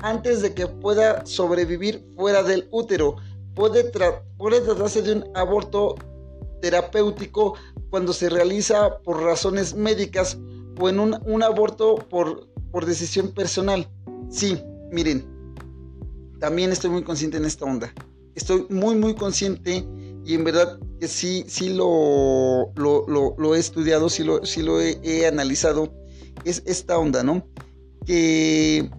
antes 0.00 0.42
de 0.42 0.52
que 0.52 0.66
pueda 0.66 1.24
sobrevivir 1.24 2.04
fuera 2.16 2.42
del 2.42 2.68
útero. 2.70 3.16
Puede, 3.54 3.84
tratarse 3.84 5.00
de 5.00 5.12
un 5.12 5.24
aborto 5.34 5.94
terapéutico 6.60 7.54
cuando 7.94 8.12
se 8.12 8.28
realiza 8.28 8.98
por 9.04 9.22
razones 9.22 9.76
médicas 9.76 10.36
o 10.80 10.88
en 10.88 10.98
un, 10.98 11.42
aborto 11.44 11.94
por, 11.94 12.48
por 12.72 12.86
decisión 12.86 13.30
personal. 13.30 13.88
Sí, 14.28 14.60
miren, 14.90 15.24
también 16.40 16.72
estoy 16.72 16.90
muy 16.90 17.04
consciente 17.04 17.36
en 17.36 17.44
esta 17.44 17.66
onda. 17.66 17.94
Estoy 18.34 18.66
muy, 18.68 18.96
muy 18.96 19.14
consciente 19.14 19.86
y 20.24 20.34
en 20.34 20.42
verdad 20.42 20.80
que 20.98 21.06
sí, 21.06 21.44
sí 21.46 21.72
lo, 21.72 22.72
lo, 22.74 23.54
he 23.54 23.60
estudiado, 23.60 24.08
sí 24.08 24.24
lo, 24.24 24.44
sí 24.44 24.64
lo 24.64 24.80
he, 24.80 25.28
analizado, 25.28 25.94
es 26.44 26.64
esta 26.66 26.98
onda, 26.98 27.22
¿no? 27.22 27.46
Que, 28.04 28.90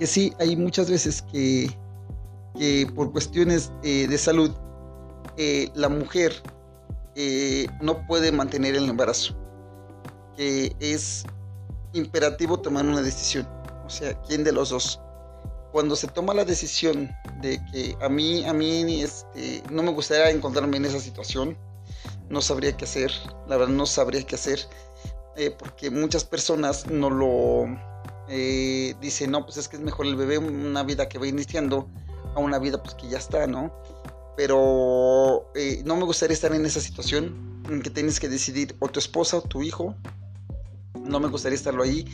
que 0.00 0.08
sí, 0.08 0.32
hay 0.40 0.56
muchas 0.56 0.90
veces 0.90 1.22
que, 1.22 1.70
que 2.58 2.90
por 2.96 3.12
cuestiones 3.12 3.70
eh, 3.84 4.08
de 4.08 4.18
salud, 4.18 4.50
eh, 5.36 5.68
la 5.76 5.88
mujer 5.88 6.32
eh, 7.14 7.66
no 7.80 8.06
puede 8.06 8.32
mantener 8.32 8.74
el 8.74 8.88
embarazo, 8.88 9.34
que 10.36 10.74
es 10.80 11.24
imperativo 11.92 12.58
tomar 12.60 12.84
una 12.84 13.02
decisión, 13.02 13.48
o 13.84 13.90
sea, 13.90 14.14
¿quién 14.22 14.44
de 14.44 14.52
los 14.52 14.70
dos? 14.70 15.00
cuando 15.72 15.96
se 15.96 16.06
toma 16.06 16.34
la 16.34 16.44
decisión 16.44 17.10
de 17.40 17.58
que 17.72 17.96
a 18.02 18.08
mí, 18.08 18.44
a 18.44 18.52
mí 18.52 19.02
este, 19.02 19.62
no 19.70 19.82
me 19.82 19.90
gustaría 19.90 20.30
encontrarme 20.30 20.76
en 20.76 20.84
esa 20.84 21.00
situación, 21.00 21.56
no 22.28 22.42
sabría 22.42 22.76
qué 22.76 22.84
hacer, 22.84 23.10
la 23.48 23.56
verdad 23.56 23.72
no 23.72 23.86
sabría 23.86 24.22
qué 24.22 24.34
hacer, 24.34 24.60
eh, 25.34 25.50
porque 25.50 25.90
muchas 25.90 26.24
personas 26.24 26.86
no 26.86 27.08
lo 27.08 27.64
eh, 28.28 28.94
dicen, 29.00 29.30
no, 29.30 29.44
pues 29.44 29.56
es 29.56 29.68
que 29.68 29.76
es 29.76 29.82
mejor 29.82 30.06
el 30.06 30.14
bebé 30.14 30.36
una 30.36 30.82
vida 30.82 31.08
que 31.08 31.18
va 31.18 31.26
iniciando 31.26 31.88
a 32.34 32.38
una 32.38 32.58
vida 32.58 32.82
pues 32.82 32.94
que 32.94 33.08
ya 33.08 33.18
está, 33.18 33.46
¿no? 33.46 33.72
Pero 34.36 35.50
eh, 35.54 35.82
no 35.84 35.96
me 35.96 36.04
gustaría 36.04 36.34
estar 36.34 36.54
en 36.54 36.64
esa 36.64 36.80
situación 36.80 37.62
en 37.68 37.82
que 37.82 37.90
tienes 37.90 38.18
que 38.18 38.28
decidir 38.28 38.74
o 38.80 38.88
tu 38.88 38.98
esposa 38.98 39.36
o 39.38 39.42
tu 39.42 39.62
hijo 39.62 39.94
no 41.04 41.20
me 41.20 41.28
gustaría 41.28 41.56
estarlo 41.56 41.82
ahí. 41.82 42.04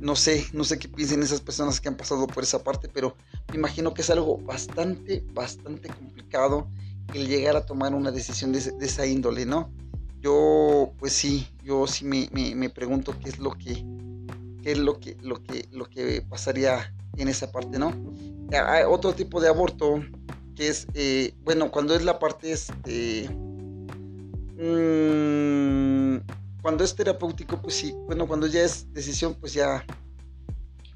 No 0.00 0.16
sé, 0.16 0.46
no 0.52 0.64
sé 0.64 0.78
qué 0.78 0.88
piensen 0.88 1.22
esas 1.22 1.40
personas 1.40 1.80
que 1.80 1.88
han 1.88 1.96
pasado 1.96 2.26
por 2.26 2.42
esa 2.42 2.62
parte, 2.62 2.88
pero 2.88 3.16
me 3.50 3.56
imagino 3.56 3.94
que 3.94 4.02
es 4.02 4.10
algo 4.10 4.38
bastante, 4.38 5.24
bastante 5.32 5.88
complicado 5.88 6.68
el 7.14 7.28
llegar 7.28 7.56
a 7.56 7.64
tomar 7.64 7.94
una 7.94 8.10
decisión 8.10 8.52
de, 8.52 8.58
esa 8.80 9.06
índole, 9.06 9.46
¿no? 9.46 9.70
Yo, 10.20 10.92
pues 10.98 11.12
sí, 11.12 11.48
yo 11.62 11.86
sí 11.86 12.04
me, 12.04 12.70
pregunto 12.70 13.14
qué 13.22 13.28
es 13.28 13.38
lo 13.38 13.52
que, 13.52 13.84
qué 14.62 14.72
es 14.72 14.78
lo 14.78 14.98
que, 14.98 15.16
lo 15.22 15.42
que, 15.42 15.68
lo 15.70 15.88
que 15.88 16.22
pasaría 16.22 16.92
en 17.16 17.28
esa 17.28 17.52
parte, 17.52 17.78
¿no? 17.78 17.92
Hay 18.52 18.84
otro 18.88 19.12
tipo 19.14 19.40
de 19.40 19.48
aborto 19.48 20.00
que 20.56 20.68
es, 20.68 20.88
eh, 20.94 21.34
bueno, 21.44 21.70
cuando 21.70 21.94
es 21.94 22.02
la 22.02 22.18
parte, 22.18 22.50
este, 22.50 23.28
mmm, 24.58 26.16
cuando 26.62 26.82
es 26.82 26.96
terapéutico, 26.96 27.60
pues 27.62 27.74
sí, 27.76 27.94
bueno, 28.06 28.26
cuando 28.26 28.46
ya 28.48 28.62
es 28.62 28.92
decisión, 28.92 29.34
pues 29.34 29.52
ya. 29.52 29.84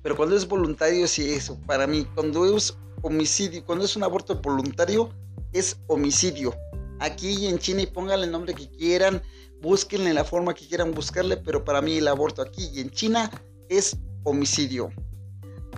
Pero 0.03 0.17
cuando 0.17 0.35
es 0.35 0.49
voluntario, 0.49 1.07
sí, 1.07 1.31
eso. 1.31 1.57
Para 1.67 1.87
mí, 1.87 2.07
cuando 2.15 2.57
es 2.57 2.77
homicidio, 3.03 3.65
cuando 3.65 3.85
es 3.85 3.95
un 3.95 4.03
aborto 4.03 4.35
voluntario, 4.41 5.11
es 5.53 5.79
homicidio. 5.87 6.55
Aquí 6.99 7.47
en 7.47 7.59
China, 7.59 7.83
y 7.83 7.87
pónganle 7.87 8.27
el 8.27 8.33
nombre 8.33 8.55
que 8.55 8.69
quieran, 8.69 9.23
búsquenle 9.61 10.13
la 10.15 10.25
forma 10.25 10.55
que 10.55 10.67
quieran 10.67 10.93
buscarle, 10.93 11.37
pero 11.37 11.65
para 11.65 11.81
mí 11.83 11.99
el 11.99 12.09
aborto 12.09 12.43
aquí 12.43 12.71
y 12.73 12.81
en 12.81 12.91
China 12.91 13.31
es 13.69 13.97
homicidio. 14.25 14.91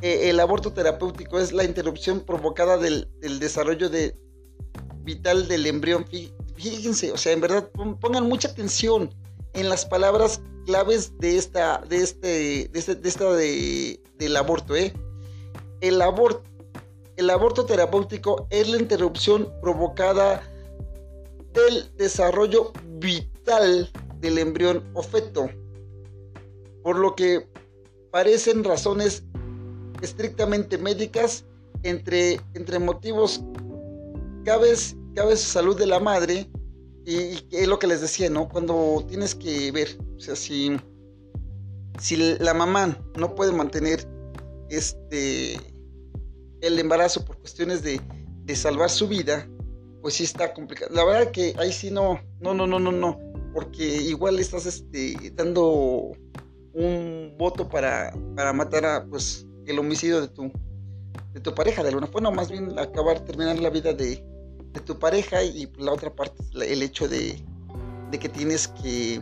Eh, 0.02 0.28
el 0.30 0.40
aborto 0.40 0.73
terapéutico 0.73 1.38
es 1.38 1.52
la 1.52 1.64
interrupción 1.64 2.21
provocada 2.21 2.76
del, 2.76 3.09
desarrollo 3.38 3.88
de, 3.88 4.16
vital 5.04 5.47
del 5.49 5.66
embrión 5.66 6.04
fíjense, 6.56 7.12
o 7.12 7.16
sea, 7.16 7.32
en 7.32 7.40
verdad, 7.40 7.71
pongan 8.00 8.28
mucha 8.28 8.49
atención 8.49 9.14
en 9.54 9.68
las 9.68 9.87
palabras 9.87 10.40
claves 10.66 11.16
de 11.18 11.37
esta, 11.37 11.78
de 11.88 11.97
este, 11.99 12.68
de, 12.68 12.78
este, 12.78 12.99
esta 13.04 13.32
de, 13.32 14.00
del 14.18 14.37
aborto, 14.37 14.76
¿eh? 14.76 14.92
El 15.80 16.00
aborto, 16.00 16.42
el 17.16 17.30
aborto 17.30 17.64
terapéutico 17.64 18.47
es 18.50 18.68
la 18.68 18.78
interrupción 18.78 19.52
provocada 19.61 20.42
del 21.52 21.94
desarrollo 21.97 22.73
vital 22.99 23.90
del 24.21 24.38
embrión 24.38 24.88
o 24.94 25.02
feto, 25.02 25.49
por 26.82 26.97
lo 26.97 27.14
que 27.14 27.49
parecen 28.11 28.62
razones 28.62 29.25
estrictamente 30.02 30.76
médicas 30.78 31.44
entre, 31.82 32.40
entre 32.54 32.78
motivos 32.78 33.42
cabe, 34.44 34.75
cabe 35.14 35.37
su 35.37 35.50
salud 35.50 35.78
de 35.78 35.87
la 35.87 36.00
madre 36.00 36.50
y, 37.04 37.47
es 37.50 37.66
lo 37.66 37.78
que 37.78 37.87
les 37.87 38.00
decía, 38.00 38.30
¿no? 38.30 38.49
Cuando 38.49 39.04
tienes 39.09 39.35
que 39.35 39.73
ver, 39.73 39.99
o 40.16 40.21
sea, 40.21 40.37
si, 40.37 40.76
si 41.99 42.16
la 42.16 42.54
mamá 42.54 42.97
no 43.16 43.35
puede 43.35 43.52
mantener 43.52 44.06
este 44.68 45.56
el 46.61 46.78
embarazo 46.78 47.25
por 47.25 47.38
cuestiones 47.38 47.82
de, 47.82 48.00
de 48.44 48.56
salvar 48.56 48.88
su 48.88 49.09
vida, 49.09 49.49
pues 50.00 50.14
sí 50.14 50.25
está 50.25 50.52
complicado. 50.54 50.94
La 50.94 51.04
verdad 51.04 51.32
que 51.32 51.54
ahí 51.59 51.73
sí 51.73 51.90
no, 51.90 52.21
no, 52.40 52.54
no, 52.54 52.68
no, 52.68 52.78
no, 52.78 52.92
no, 52.92 53.18
porque 53.52 53.85
igual 53.85 54.38
estás 54.38 54.66
este, 54.66 55.32
dando 55.35 56.12
un 56.73 57.35
voto 57.37 57.68
para, 57.68 58.14
para 58.37 58.52
matar 58.52 58.87
a, 58.87 59.04
pues, 59.06 59.47
el 59.66 59.78
homicidio 59.78 60.21
de 60.21 60.28
tu, 60.28 60.50
de 61.33 61.40
tu 61.40 61.54
pareja, 61.54 61.83
de 61.83 61.88
alguna 61.88 62.07
forma, 62.07 62.31
más 62.31 62.50
bien 62.50 62.78
acabar, 62.78 63.21
terminar 63.21 63.59
la 63.59 63.71
vida 63.71 63.92
de, 63.92 64.25
de 64.73 64.81
tu 64.81 64.99
pareja 64.99 65.42
y 65.42 65.71
la 65.78 65.92
otra 65.92 66.14
parte, 66.14 66.42
el 66.54 66.83
hecho 66.83 67.09
de, 67.09 67.42
de 68.11 68.19
que 68.19 68.28
tienes 68.28 68.69
que, 68.69 69.21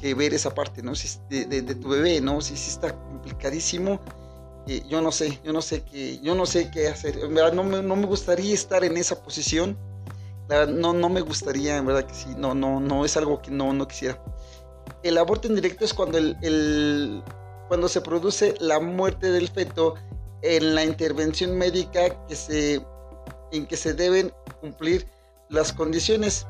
que, 0.00 0.14
ver 0.14 0.34
esa 0.34 0.54
parte, 0.54 0.82
¿no? 0.82 0.94
Si, 0.94 1.18
de, 1.28 1.46
de, 1.46 1.74
tu 1.74 1.88
bebé, 1.88 2.20
¿no? 2.20 2.40
Si, 2.40 2.56
si 2.56 2.70
está 2.70 2.94
complicadísimo, 2.94 4.00
eh, 4.66 4.82
yo 4.88 5.00
no 5.00 5.12
sé, 5.12 5.40
yo 5.44 5.52
no 5.52 5.62
sé 5.62 5.82
qué, 5.82 6.18
yo 6.20 6.34
no 6.34 6.46
sé 6.46 6.70
qué 6.70 6.88
hacer. 6.88 7.18
No 7.28 7.64
me, 7.64 7.82
no 7.82 7.96
me 7.96 8.06
gustaría 8.06 8.54
estar 8.54 8.84
en 8.84 8.96
esa 8.96 9.22
posición. 9.22 9.76
no, 10.48 10.92
no 10.92 11.08
me 11.08 11.20
gustaría, 11.20 11.76
en 11.76 11.86
verdad 11.86 12.04
que 12.04 12.14
sí, 12.14 12.28
no, 12.36 12.54
no, 12.54 12.80
no 12.80 13.04
es 13.04 13.16
algo 13.16 13.42
que 13.42 13.50
no, 13.50 13.72
no 13.72 13.86
quisiera. 13.86 14.22
El 15.02 15.18
aborto 15.18 15.48
en 15.48 15.54
directo 15.54 15.84
es 15.84 15.92
cuando 15.92 16.16
el 16.18 17.22
cuando 17.68 17.88
se 17.88 18.00
produce 18.00 18.54
la 18.60 18.80
muerte 18.80 19.30
del 19.30 19.48
feto 19.48 19.94
en 20.42 20.74
la 20.74 20.84
intervención 20.84 21.56
médica 21.56 22.26
que 22.26 22.36
se 22.36 22.84
en 23.52 23.66
que 23.66 23.76
se 23.76 23.94
deben 23.94 24.32
cumplir 24.60 25.06
las 25.48 25.72
condiciones. 25.72 26.46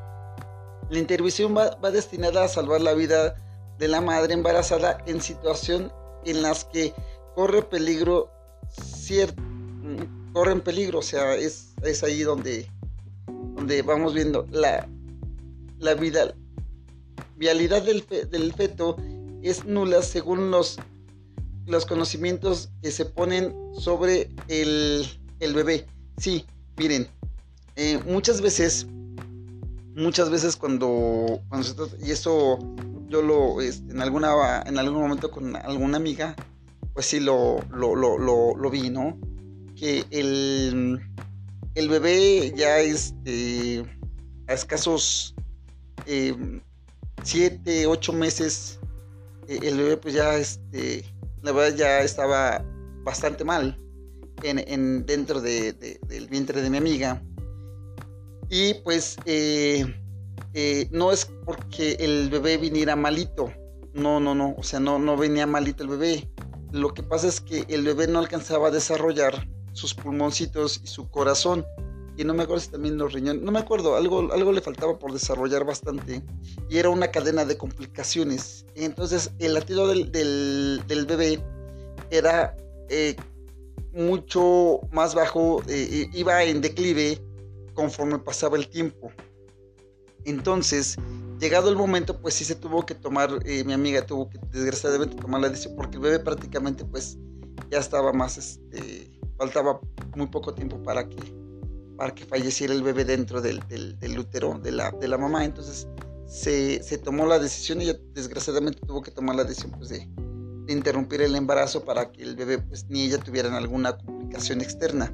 La 0.89 0.99
intervención 0.99 1.55
va, 1.55 1.75
destinada 1.91 2.45
a 2.45 2.47
salvar 2.47 2.81
la 2.81 2.93
vida 2.93 3.35
de 3.77 3.87
la 3.87 4.01
madre 4.01 4.33
embarazada 4.33 4.97
en 5.05 5.21
situación 5.21 5.91
en 6.25 6.41
las 6.41 6.65
que 6.65 6.93
corre 7.35 7.61
peligro 7.61 8.31
cierto 8.69 9.41
corren 10.35 10.59
peligro, 10.59 10.99
o 10.99 11.01
sea, 11.01 11.33
es, 11.35 11.73
es 11.81 12.03
ahí 12.03 12.21
donde, 12.23 12.69
donde 13.55 13.81
vamos 13.83 14.13
viendo 14.13 14.45
la, 14.51 14.85
la 15.79 15.93
vida, 15.93 16.35
vialidad 17.37 17.83
del, 17.83 18.05
del 18.29 18.53
feto 18.53 18.97
es 19.41 19.63
nula 19.63 20.01
según 20.01 20.51
los, 20.51 20.77
los 21.65 21.85
conocimientos 21.85 22.69
que 22.81 22.91
se 22.91 23.05
ponen 23.05 23.55
sobre 23.77 24.29
el, 24.47 25.05
el 25.39 25.53
bebé. 25.53 25.85
Sí, 26.17 26.45
Miren, 26.77 27.07
eh, 27.77 27.99
muchas 28.05 28.41
veces, 28.41 28.85
muchas 29.95 30.29
veces 30.29 30.57
cuando, 30.57 31.39
cuando 31.47 31.65
se 31.65 31.73
trata, 31.73 31.95
y 32.05 32.11
eso 32.11 32.59
yo 33.07 33.21
lo, 33.21 33.61
este, 33.61 33.93
en, 33.93 34.01
alguna, 34.01 34.61
en 34.65 34.77
algún 34.77 35.01
momento 35.01 35.31
con 35.31 35.55
alguna 35.55 35.95
amiga, 35.95 36.35
pues 36.93 37.05
sí 37.05 37.21
lo, 37.21 37.59
lo, 37.71 37.95
lo, 37.95 38.17
lo 38.17 38.69
vi, 38.69 38.89
¿no? 38.89 39.17
Que 39.77 40.03
el, 40.11 40.99
el 41.75 41.89
bebé 41.89 42.53
ya 42.57 42.79
este, 42.79 43.85
a 44.47 44.53
escasos 44.53 45.33
7, 46.05 47.61
eh, 47.65 47.85
8 47.85 48.13
meses, 48.13 48.79
el 49.47 49.77
bebé 49.77 49.95
pues 49.95 50.13
ya, 50.13 50.35
este, 50.35 51.05
la 51.45 51.51
verdad 51.51 51.77
ya 51.77 52.01
estaba 52.01 52.65
bastante 53.03 53.43
mal 53.43 53.79
en, 54.41 55.05
dentro 55.05 55.39
del 55.39 56.27
vientre 56.29 56.61
de 56.61 56.69
mi 56.71 56.77
amiga. 56.77 57.21
Y 58.49 58.73
pues 58.75 59.17
eh, 59.25 59.85
eh, 60.53 60.87
no 60.91 61.11
es 61.11 61.25
porque 61.45 61.97
el 61.99 62.29
bebé 62.29 62.57
viniera 62.57 62.95
malito. 62.95 63.51
No, 63.93 64.19
no, 64.19 64.33
no. 64.33 64.55
O 64.57 64.63
sea, 64.63 64.79
no, 64.79 64.97
no 64.97 65.15
venía 65.17 65.45
malito 65.45 65.83
el 65.83 65.89
bebé. 65.89 66.29
Lo 66.71 66.93
que 66.93 67.03
pasa 67.03 67.27
es 67.27 67.39
que 67.39 67.65
el 67.69 67.83
bebé 67.83 68.07
no 68.07 68.19
alcanzaba 68.19 68.69
a 68.69 68.71
desarrollar 68.71 69.47
sus 69.73 69.93
pulmoncitos 69.93 70.81
y 70.83 70.87
su 70.87 71.09
corazón. 71.09 71.63
Y 72.17 72.23
no 72.23 72.33
me 72.33 72.43
acuerdo 72.43 72.61
si 72.61 72.69
también 72.69 72.97
los 72.97 73.13
riñones. 73.13 73.41
No 73.43 73.51
me 73.51 73.59
acuerdo, 73.59 73.95
algo, 73.95 74.31
algo 74.31 74.51
le 74.51 74.61
faltaba 74.61 74.97
por 74.97 75.11
desarrollar 75.11 75.65
bastante. 75.65 76.23
Y 76.69 76.77
era 76.77 76.89
una 76.89 77.11
cadena 77.11 77.45
de 77.45 77.57
complicaciones. 77.57 78.65
Entonces 78.75 79.31
el 79.39 79.53
latido 79.53 79.87
del, 79.87 80.11
del, 80.11 81.05
bebé 81.05 81.43
era 82.09 82.55
eh, 82.89 83.15
mucho 83.91 84.79
más 84.91 85.13
bajo, 85.15 85.61
eh, 85.67 85.87
eh, 85.91 86.09
iba 86.13 86.43
en 86.43 86.61
declive 86.61 87.21
conforme 87.73 88.19
pasaba 88.19 88.57
el 88.57 88.69
tiempo. 88.69 89.11
Entonces, 90.23 90.95
llegado 91.39 91.69
el 91.69 91.75
momento, 91.75 92.19
pues 92.19 92.33
sí 92.33 92.45
se 92.45 92.55
tuvo 92.55 92.85
que 92.85 92.95
tomar, 92.95 93.43
mi 93.45 93.73
amiga 93.73 94.03
tuvo 94.05 94.29
que 94.29 94.39
desgraciadamente 94.51 95.15
tomar 95.17 95.41
la 95.41 95.49
decisión, 95.49 95.75
porque 95.75 95.97
el 95.97 96.03
bebé 96.03 96.19
prácticamente 96.19 96.83
pues 96.83 97.17
ya 97.69 97.77
estaba 97.77 98.11
más, 98.11 98.37
este, 98.37 99.19
faltaba 99.37 99.79
muy 100.15 100.27
poco 100.27 100.53
tiempo 100.53 100.81
para 100.81 101.07
que, 101.07 101.17
para 101.97 102.13
que 102.13 102.25
falleciera 102.25 102.73
el 102.73 102.83
bebé 102.83 103.05
dentro 103.05 103.41
del, 103.41 103.59
del, 103.67 104.19
útero 104.19 104.59
de 104.59 104.71
la, 104.71 104.91
de 104.91 105.07
la 105.07 105.17
mamá. 105.17 105.45
Entonces 105.45 105.87
se, 106.27 106.81
se, 106.83 106.97
tomó 106.97 107.25
la 107.25 107.39
decisión 107.39 107.81
ella 107.81 107.97
desgraciadamente 108.13 108.79
tuvo 108.85 109.01
que 109.01 109.11
tomar 109.11 109.35
la 109.35 109.43
decisión 109.43 109.71
pues, 109.71 109.89
de, 109.89 110.07
interrumpir 110.67 111.21
el 111.21 111.35
embarazo 111.35 111.83
para 111.83 112.11
que 112.11 112.23
el 112.23 112.35
bebé 112.35 112.57
pues 112.59 112.85
ni 112.89 113.03
ella 113.03 113.17
tuvieran 113.17 113.53
alguna 113.53 113.97
complicación 113.97 114.61
externa. 114.61 115.13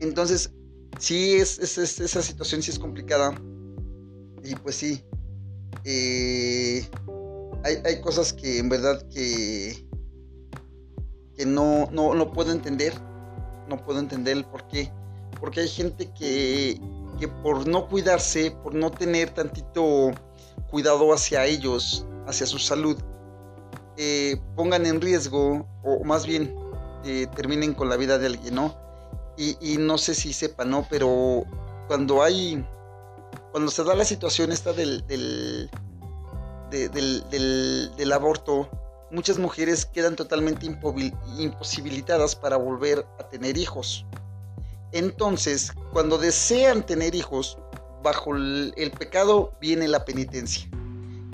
Entonces, 0.00 0.50
sí, 0.98 1.34
es, 1.34 1.58
esa 1.58 2.22
situación 2.22 2.62
sí 2.62 2.70
es 2.70 2.78
complicada. 2.78 3.34
Y 4.42 4.54
pues 4.54 4.76
sí, 4.76 5.04
eh, 5.84 6.88
hay, 7.62 8.00
cosas 8.00 8.32
que 8.32 8.58
en 8.58 8.70
verdad 8.70 9.06
que, 9.10 9.86
que 11.36 11.44
no, 11.44 11.90
no, 11.92 12.14
no, 12.14 12.32
puedo 12.32 12.52
entender. 12.52 12.94
No 13.70 13.78
puedo 13.78 13.98
entender 14.00 14.36
el 14.36 14.44
por 14.44 14.64
qué. 14.68 14.92
Porque 15.40 15.60
hay 15.60 15.68
gente 15.68 16.10
que, 16.10 16.78
que 17.18 17.28
por 17.28 17.66
no 17.66 17.88
cuidarse, 17.88 18.50
por 18.50 18.74
no 18.74 18.90
tener 18.90 19.30
tantito 19.30 20.10
cuidado 20.70 21.14
hacia 21.14 21.46
ellos, 21.46 22.04
hacia 22.26 22.46
su 22.46 22.58
salud, 22.58 22.98
eh, 23.96 24.40
pongan 24.56 24.86
en 24.86 25.00
riesgo, 25.00 25.66
o 25.84 26.04
más 26.04 26.26
bien 26.26 26.54
eh, 27.04 27.26
terminen 27.34 27.74
con 27.74 27.88
la 27.88 27.96
vida 27.96 28.18
de 28.18 28.26
alguien, 28.26 28.54
¿no? 28.54 28.74
Y, 29.36 29.78
no 29.78 29.96
sé 29.96 30.14
si 30.14 30.34
sepan, 30.34 30.68
¿no? 30.68 30.86
Pero 30.90 31.44
cuando 31.88 32.22
hay, 32.22 32.62
cuando 33.52 33.70
se 33.70 33.82
da 33.84 33.94
la 33.94 34.04
situación 34.04 34.52
esta 34.52 34.74
del, 34.74 35.06
del, 35.06 35.70
del, 36.70 38.12
aborto, 38.12 38.68
muchas 39.10 39.38
mujeres 39.38 39.86
quedan 39.86 40.16
totalmente 40.16 40.66
imposibilitadas 40.66 42.34
para 42.36 42.56
volver 42.56 43.06
a 43.18 43.28
tener 43.28 43.56
hijos. 43.56 44.06
Entonces, 44.92 45.72
cuando 45.92 46.18
desean 46.18 46.84
tener 46.84 47.14
hijos, 47.14 47.58
bajo 48.02 48.34
el, 48.34 48.92
pecado 48.98 49.52
viene 49.60 49.88
la 49.88 50.04
penitencia. 50.04 50.68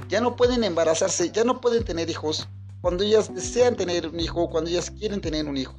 Ya 0.08 0.20
no 0.20 0.36
pueden 0.36 0.64
embarazarse, 0.64 1.30
ya 1.30 1.44
no 1.44 1.60
pueden 1.60 1.84
tener 1.84 2.10
hijos, 2.10 2.48
cuando 2.80 3.04
ellas 3.04 3.34
desean 3.34 3.76
tener 3.76 4.06
un 4.06 4.20
hijo, 4.20 4.48
cuando 4.50 4.70
ellas 4.70 4.90
quieren 4.90 5.20
tener 5.20 5.46
un 5.46 5.56
hijo. 5.56 5.74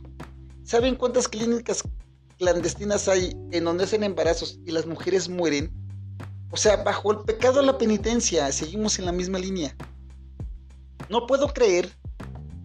¿Saben 0.63 0.95
cuántas 0.95 1.27
clínicas 1.27 1.83
clandestinas 2.37 3.07
hay 3.07 3.35
en 3.51 3.63
donde 3.63 3.85
hacen 3.85 4.03
embarazos 4.03 4.59
y 4.65 4.71
las 4.71 4.85
mujeres 4.85 5.29
mueren? 5.29 5.71
O 6.51 6.57
sea, 6.57 6.77
bajo 6.77 7.11
el 7.11 7.19
pecado 7.19 7.61
la 7.61 7.77
penitencia, 7.77 8.51
seguimos 8.51 8.99
en 8.99 9.05
la 9.05 9.11
misma 9.11 9.39
línea. 9.39 9.75
No 11.09 11.25
puedo 11.25 11.47
creer 11.53 11.89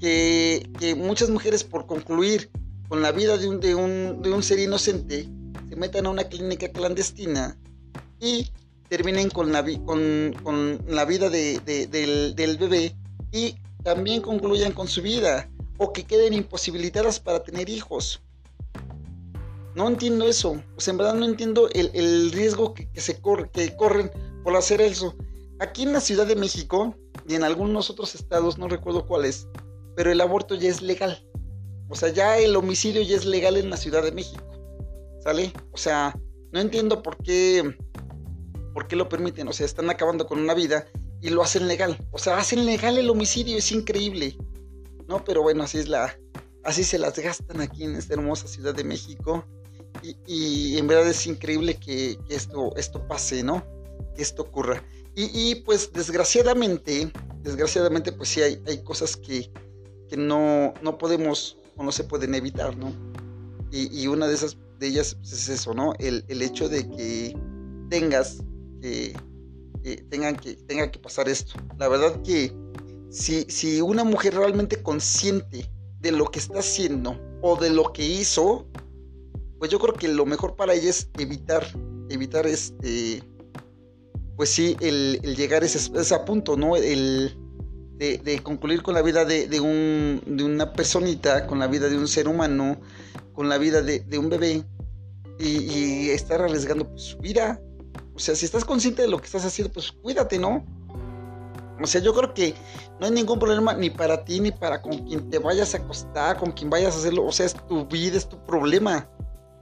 que, 0.01 0.95
muchas 0.97 1.31
mujeres 1.31 1.63
por 1.63 1.87
concluir 1.87 2.51
con 2.89 3.03
la 3.03 3.13
vida 3.13 3.39
de 3.39 3.75
un, 3.75 4.43
ser 4.43 4.59
inocente 4.59 5.29
se 5.69 5.77
metan 5.77 6.07
a 6.07 6.11
una 6.11 6.25
clínica 6.25 6.69
clandestina 6.69 7.57
y 8.21 8.51
terminen 8.89 9.31
con 9.31 9.53
la, 9.53 9.65
con, 9.85 10.85
la 10.87 11.05
vida 11.05 11.31
del, 11.31 12.57
bebé 12.59 12.95
y 13.31 13.57
también 13.83 14.21
concluyan 14.21 14.73
con 14.73 14.89
su 14.89 15.03
vida 15.03 15.49
o 15.79 15.93
que 15.93 16.05
queden 16.05 16.35
imposibilitadas 16.35 17.21
para 17.21 17.43
tener 17.43 17.69
hijos. 17.69 18.21
No 19.75 19.89
entiendo 19.89 20.29
eso. 20.29 20.51
O 20.51 20.91
en 20.91 20.97
verdad 20.99 21.15
no 21.15 21.25
entiendo 21.25 21.69
el, 21.71 22.33
riesgo 22.33 22.75
que, 22.75 22.89
se 23.01 23.21
corre, 23.21 23.49
que 23.51 23.75
corren 23.77 24.11
por 24.45 24.55
hacer 24.57 24.81
eso. 24.81 25.17
Aquí 25.63 25.85
en 25.85 25.93
la 25.93 26.01
Ciudad 26.01 26.27
de 26.27 26.35
México 26.35 26.97
y 27.29 27.37
en 27.37 27.45
algunos 27.45 27.89
otros 27.89 28.17
estados, 28.17 28.59
no 28.59 28.67
recuerdo 28.67 29.07
cuáles, 29.07 29.47
pero 29.95 30.11
el 30.11 30.21
aborto 30.21 30.57
ya 30.57 30.69
es 30.69 30.83
legal. 30.83 31.25
O 31.89 31.95
sea, 31.95 32.09
ya 32.09 32.37
el 32.37 32.57
homicidio 32.57 33.01
ya 33.03 33.15
es 33.15 33.25
legal 33.25 33.57
en 33.57 33.71
la 33.71 33.77
Ciudad 33.77 34.03
de 34.03 34.11
México. 34.11 34.43
¿Sale? 35.21 35.53
O 35.71 35.77
sea, 35.77 36.19
no 36.51 36.59
entiendo 36.59 37.01
por 37.01 37.17
qué, 37.19 37.77
por 38.75 38.89
qué 38.89 38.97
lo 38.97 39.09
permiten. 39.09 39.47
O 39.47 39.53
sea, 39.53 39.65
están 39.65 39.89
acabando 39.89 40.27
con 40.27 40.41
una 40.41 40.53
vida 40.53 40.89
y 41.21 41.31
lo 41.31 41.43
hacen 41.45 41.69
legal. 41.69 41.97
O 42.11 42.19
sea, 42.19 42.39
hacen 42.39 42.67
legal 42.67 42.99
el 42.99 43.09
homicidio, 43.09 43.57
es 43.57 43.71
increíble. 43.71 44.37
No, 45.07 45.23
pero 45.25 45.43
bueno, 45.43 45.63
así 45.63 45.79
es 45.79 45.87
la, 45.87 46.19
así 46.65 46.83
se 46.83 46.99
las 46.99 47.17
gastan 47.17 47.61
aquí 47.61 47.85
en 47.85 47.95
esta 47.95 48.15
hermosa 48.15 48.49
Ciudad 48.49 48.75
de 48.75 48.83
México. 48.83 49.47
Y, 50.27 50.77
en 50.77 50.89
verdad 50.89 51.07
es 51.07 51.25
increíble 51.25 51.77
que, 51.77 52.19
esto, 52.29 52.75
esto 52.75 53.07
pase, 53.07 53.45
¿no? 53.45 53.65
Que 54.17 54.23
esto 54.23 54.43
ocurra. 54.43 54.83
Y, 55.15 55.57
pues 55.57 55.93
desgraciadamente, 55.93 57.13
desgraciadamente 57.43 58.13
pues 58.13 58.31
sí 58.31 58.41
hay, 58.41 58.63
hay 58.67 58.83
cosas 58.83 59.15
que, 59.17 59.51
que 60.09 60.17
no, 60.17 60.73
no 60.83 60.97
podemos 60.97 61.59
o 61.77 61.83
no 61.83 61.93
se 61.93 62.05
pueden 62.05 62.35
evitar, 62.35 62.77
¿no? 62.77 62.93
Y, 63.71 64.07
una 64.07 64.27
de 64.27 64.35
esas 64.35 64.57
de 64.79 64.89
ellas 64.89 65.17
es 65.23 65.49
eso, 65.49 65.75
¿no? 65.75 65.95
El, 65.99 66.25
el 66.29 66.43
hecho 66.43 66.69
de 66.69 66.89
que 66.91 67.37
tengas 67.89 68.39
que, 68.81 69.15
tengan 70.11 70.37
que 70.37 70.55
tenga 70.55 70.91
que 70.91 70.99
pasar 70.99 71.29
esto. 71.29 71.55
La 71.79 71.89
verdad 71.89 72.21
que 72.23 72.55
si, 73.11 73.45
si 73.49 73.81
una 73.81 74.05
mujer 74.05 74.35
realmente 74.35 74.83
consciente 74.83 75.71
de 76.01 76.13
lo 76.13 76.27
que 76.27 76.39
está 76.39 76.59
haciendo 76.59 77.19
o 77.43 77.57
de 77.57 77.71
lo 77.71 77.93
que 77.93 78.05
hizo, 78.05 78.67
pues 79.59 79.71
yo 79.71 79.79
creo 79.79 79.95
que 79.95 80.09
lo 80.09 80.27
mejor 80.27 80.57
para 80.57 80.75
ella 80.75 80.91
es 80.91 81.09
evitar, 81.19 81.67
evitar 82.09 82.47
este, 82.47 83.23
pues 84.37 84.51
sí, 84.51 84.77
el, 84.81 85.21
llegar 85.37 85.63
a 85.63 85.67
ese, 85.67 86.19
punto, 86.27 86.57
¿no? 86.57 86.77
El 86.77 87.37
de, 87.99 88.41
concluir 88.43 88.83
con 88.83 88.95
la 88.95 89.03
vida 89.03 89.25
de, 89.25 89.61
un, 89.61 90.23
de 90.27 90.45
una 90.45 90.73
personita, 90.73 91.47
con 91.47 91.59
la 91.59 91.67
vida 91.67 91.89
de 91.89 91.97
un 91.97 92.09
ser 92.09 92.27
humano, 92.29 92.81
con 93.33 93.49
la 93.49 93.59
vida 93.59 93.83
de, 93.83 94.19
un 94.19 94.29
bebé 94.29 94.65
y, 95.39 96.11
estar 96.11 96.43
arriesgando 96.43 96.89
pues, 96.89 97.03
su 97.03 97.19
vida. 97.19 97.61
O 98.15 98.19
sea, 98.19 98.35
si 98.35 98.45
estás 98.45 98.65
consciente 98.65 99.03
de 99.03 99.09
lo 99.09 99.19
que 99.19 99.27
estás 99.27 99.45
haciendo, 99.45 99.73
pues 99.73 99.93
cuídate, 99.93 100.39
¿no? 100.39 100.65
O 101.81 101.87
sea, 101.87 102.01
yo 102.01 102.15
creo 102.15 102.33
que 102.35 102.55
no 103.01 103.07
hay 103.07 103.13
ningún 103.13 103.39
problema 103.39 103.75
ni 103.75 103.91
para 103.91 104.25
ti, 104.25 104.41
ni 104.41 104.53
para 104.53 104.81
con 104.83 104.99
quien 105.07 105.31
te 105.31 105.39
vayas 105.39 105.75
a 105.75 105.79
acostar, 105.79 106.39
con 106.39 106.53
quien 106.53 106.71
vayas 106.71 106.95
a 106.95 106.99
hacerlo. 106.99 107.25
O 107.25 107.33
sea, 107.33 107.47
es 107.47 107.55
tu 107.67 107.87
vida, 107.87 108.17
es 108.17 108.29
tu 108.29 108.39
problema. 108.45 109.09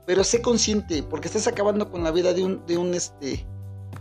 Pero 0.07 0.25
sé 0.25 0.43
consciente, 0.43 1.03
porque 1.03 1.29
estás 1.29 1.47
acabando 1.47 1.91
con 1.91 2.03
la 2.03 2.11
vida 2.11 2.35
de 2.35 2.45
un, 2.45 2.67
de 2.67 2.77
un, 2.77 2.95
este, 2.95 3.47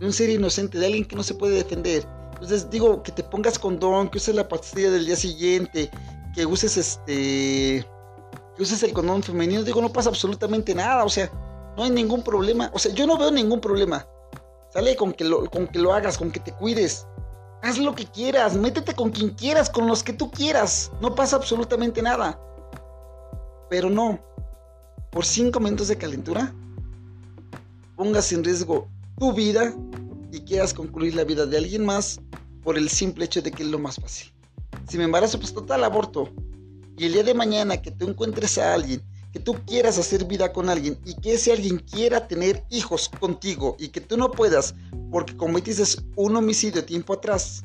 un 0.06 0.12
ser 0.12 0.30
inocente, 0.30 0.78
de 0.78 0.86
alguien 0.86 1.04
que 1.04 1.16
no 1.16 1.22
se 1.22 1.34
puede 1.34 1.56
defender. 1.56 2.06
Entonces 2.34 2.70
digo, 2.70 3.02
que 3.02 3.12
te 3.12 3.22
pongas 3.22 3.58
condón, 3.58 4.08
que 4.08 4.18
uses 4.18 4.34
la 4.34 4.48
pastilla 4.48 4.90
del 4.90 5.06
día 5.06 5.16
siguiente, 5.16 5.90
que 6.34 6.46
uses 6.46 6.76
este, 6.76 7.86
que 8.56 8.62
uses 8.62 8.82
el 8.82 8.92
condón 8.92 9.22
femenino. 9.22 9.62
Digo, 9.62 9.82
no 9.82 9.92
pasa 9.92 10.08
absolutamente 10.08 10.74
nada, 10.74 11.04
o 11.04 11.08
sea, 11.08 11.30
no 11.76 11.84
hay 11.84 11.90
ningún 11.90 12.22
problema. 12.22 12.70
O 12.72 12.78
sea, 12.78 12.92
yo 12.94 13.06
no 13.06 13.18
veo 13.18 13.30
ningún 13.30 13.60
problema. 13.60 14.06
Sale 14.72 14.96
con 14.96 15.12
que 15.12 15.24
lo, 15.24 15.50
con 15.50 15.66
que 15.66 15.78
lo 15.78 15.92
hagas, 15.92 16.16
con 16.16 16.30
que 16.30 16.40
te 16.40 16.52
cuides. 16.52 17.06
Haz 17.62 17.76
lo 17.78 17.94
que 17.94 18.06
quieras, 18.06 18.54
métete 18.54 18.94
con 18.94 19.10
quien 19.10 19.30
quieras, 19.30 19.68
con 19.68 19.86
los 19.86 20.02
que 20.02 20.12
tú 20.12 20.30
quieras. 20.30 20.90
No 21.00 21.14
pasa 21.14 21.36
absolutamente 21.36 22.00
nada. 22.00 22.40
Pero 23.68 23.90
no, 23.90 24.18
por 25.10 25.26
cinco 25.26 25.60
minutos 25.60 25.88
de 25.88 25.98
calentura, 25.98 26.54
pongas 27.96 28.32
en 28.32 28.42
riesgo 28.44 28.88
tu 29.20 29.34
vida 29.34 29.74
y 30.32 30.40
quieras 30.40 30.72
concluir 30.72 31.14
la 31.14 31.24
vida 31.24 31.44
de 31.44 31.58
alguien 31.58 31.84
más 31.84 32.20
por 32.64 32.78
el 32.78 32.88
simple 32.88 33.26
hecho 33.26 33.42
de 33.42 33.52
que 33.52 33.62
es 33.62 33.68
lo 33.68 33.78
más 33.78 33.96
fácil. 33.96 34.32
Si 34.88 34.96
me 34.96 35.04
embarazo, 35.04 35.38
pues 35.38 35.52
total 35.52 35.84
aborto. 35.84 36.30
Y 36.96 37.04
el 37.04 37.12
día 37.12 37.22
de 37.22 37.34
mañana 37.34 37.80
que 37.80 37.90
tú 37.90 38.08
encuentres 38.08 38.56
a 38.56 38.72
alguien, 38.72 39.02
que 39.32 39.38
tú 39.38 39.54
quieras 39.66 39.98
hacer 39.98 40.24
vida 40.24 40.52
con 40.52 40.70
alguien 40.70 40.98
y 41.04 41.14
que 41.14 41.34
ese 41.34 41.52
alguien 41.52 41.78
quiera 41.78 42.26
tener 42.28 42.64
hijos 42.70 43.10
contigo 43.20 43.76
y 43.78 43.88
que 43.88 44.00
tú 44.00 44.16
no 44.16 44.30
puedas 44.30 44.74
porque 45.10 45.36
cometiste 45.36 45.84
un 46.16 46.36
homicidio 46.36 46.84
tiempo 46.84 47.12
atrás 47.12 47.62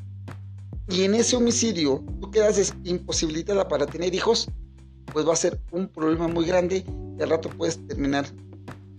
y 0.89 1.03
en 1.03 1.15
ese 1.15 1.37
homicidio 1.37 2.03
tú 2.19 2.29
quedas 2.31 2.73
imposibilitada 2.83 3.67
para 3.67 3.87
tener 3.87 4.13
hijos, 4.13 4.49
pues 5.11 5.25
va 5.25 5.33
a 5.33 5.37
ser 5.37 5.59
un 5.71 5.87
problema 5.87 6.27
muy 6.27 6.45
grande 6.45 6.85
y 7.17 7.23
al 7.23 7.29
rato 7.29 7.49
puedes 7.49 7.79
terminar, 7.87 8.25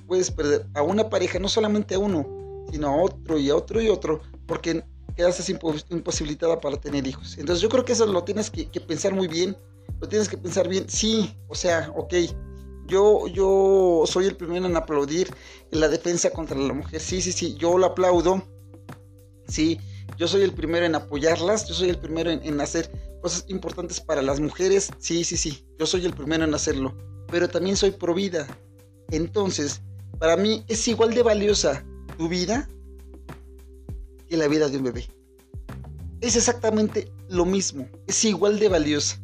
puedes 0.07 0.31
perder 0.31 0.67
a 0.75 0.83
una 0.83 1.09
pareja, 1.09 1.39
no 1.39 1.49
solamente 1.49 1.95
a 1.95 1.99
uno, 1.99 2.36
sino 2.71 2.89
a 2.89 3.03
otro 3.03 3.39
y 3.39 3.51
a 3.51 3.57
otro 3.57 3.81
y 3.81 3.89
otro, 3.89 4.21
porque 4.47 4.85
quedas 5.17 5.49
imposibilitada 5.91 6.61
para 6.61 6.77
tener 6.77 7.07
hijos. 7.07 7.39
Entonces 7.39 7.63
yo 7.63 7.69
creo 7.69 7.85
que 7.85 7.93
eso 7.93 8.07
lo 8.07 8.23
tienes 8.25 8.51
que, 8.51 8.67
pensar 8.81 9.15
muy 9.15 9.29
bien, 9.29 9.57
lo 10.01 10.09
tienes 10.09 10.29
que 10.29 10.37
pensar 10.37 10.69
bien, 10.69 10.89
sí, 10.89 11.35
o 11.49 11.55
sea, 11.55 11.91
ok, 11.97 12.15
yo, 12.87 13.27
yo 13.29 14.05
soy 14.07 14.27
el 14.27 14.37
primero 14.37 14.67
en 14.67 14.77
aplaudir 14.77 15.29
la 15.71 15.89
defensa 15.89 16.31
contra 16.31 16.59
la 16.59 16.73
mujer, 16.73 17.01
sí, 17.01 17.21
sí, 17.23 17.33
sí, 17.33 17.55
yo 17.55 17.79
lo 17.79 17.87
aplaudo, 17.87 18.43
sí, 19.49 19.81
yo 20.19 20.29
soy 20.29 20.43
el 20.43 20.53
primero 20.53 20.85
en 20.87 20.95
apoyarlas, 20.95 21.67
yo 21.67 21.75
soy 21.75 21.89
el 21.89 21.99
primero 21.99 22.31
en 22.31 22.61
hacer 22.61 22.91
cosas 23.23 23.45
importantes 23.49 24.01
para 24.01 24.23
las 24.23 24.39
mujeres, 24.39 24.91
sí, 24.99 25.25
sí, 25.25 25.37
sí, 25.37 25.67
yo 25.79 25.87
soy 25.87 26.05
el 26.05 26.13
primero 26.13 26.45
en 26.45 26.55
hacerlo, 26.55 26.95
pero 27.29 27.49
también 27.49 27.77
soy 27.77 27.91
pro 27.91 28.15
vida. 28.15 28.47
Entonces, 29.11 29.83
para 30.19 30.37
mí 30.37 30.65
es 30.69 30.87
igual 30.89 31.15
de 31.15 31.23
valiosa 31.23 31.85
tu 32.17 32.29
vida 32.29 32.69
que 34.29 34.37
la 34.37 34.49
vida 34.49 34.69
de 34.69 34.79
un 34.79 34.85
bebé. 34.85 35.09
Es 36.21 36.37
exactamente 36.37 37.11
lo 37.29 37.45
mismo, 37.45 37.89
es 38.07 38.25
igual 38.25 38.59
de 38.59 38.69
valiosa. 38.69 39.21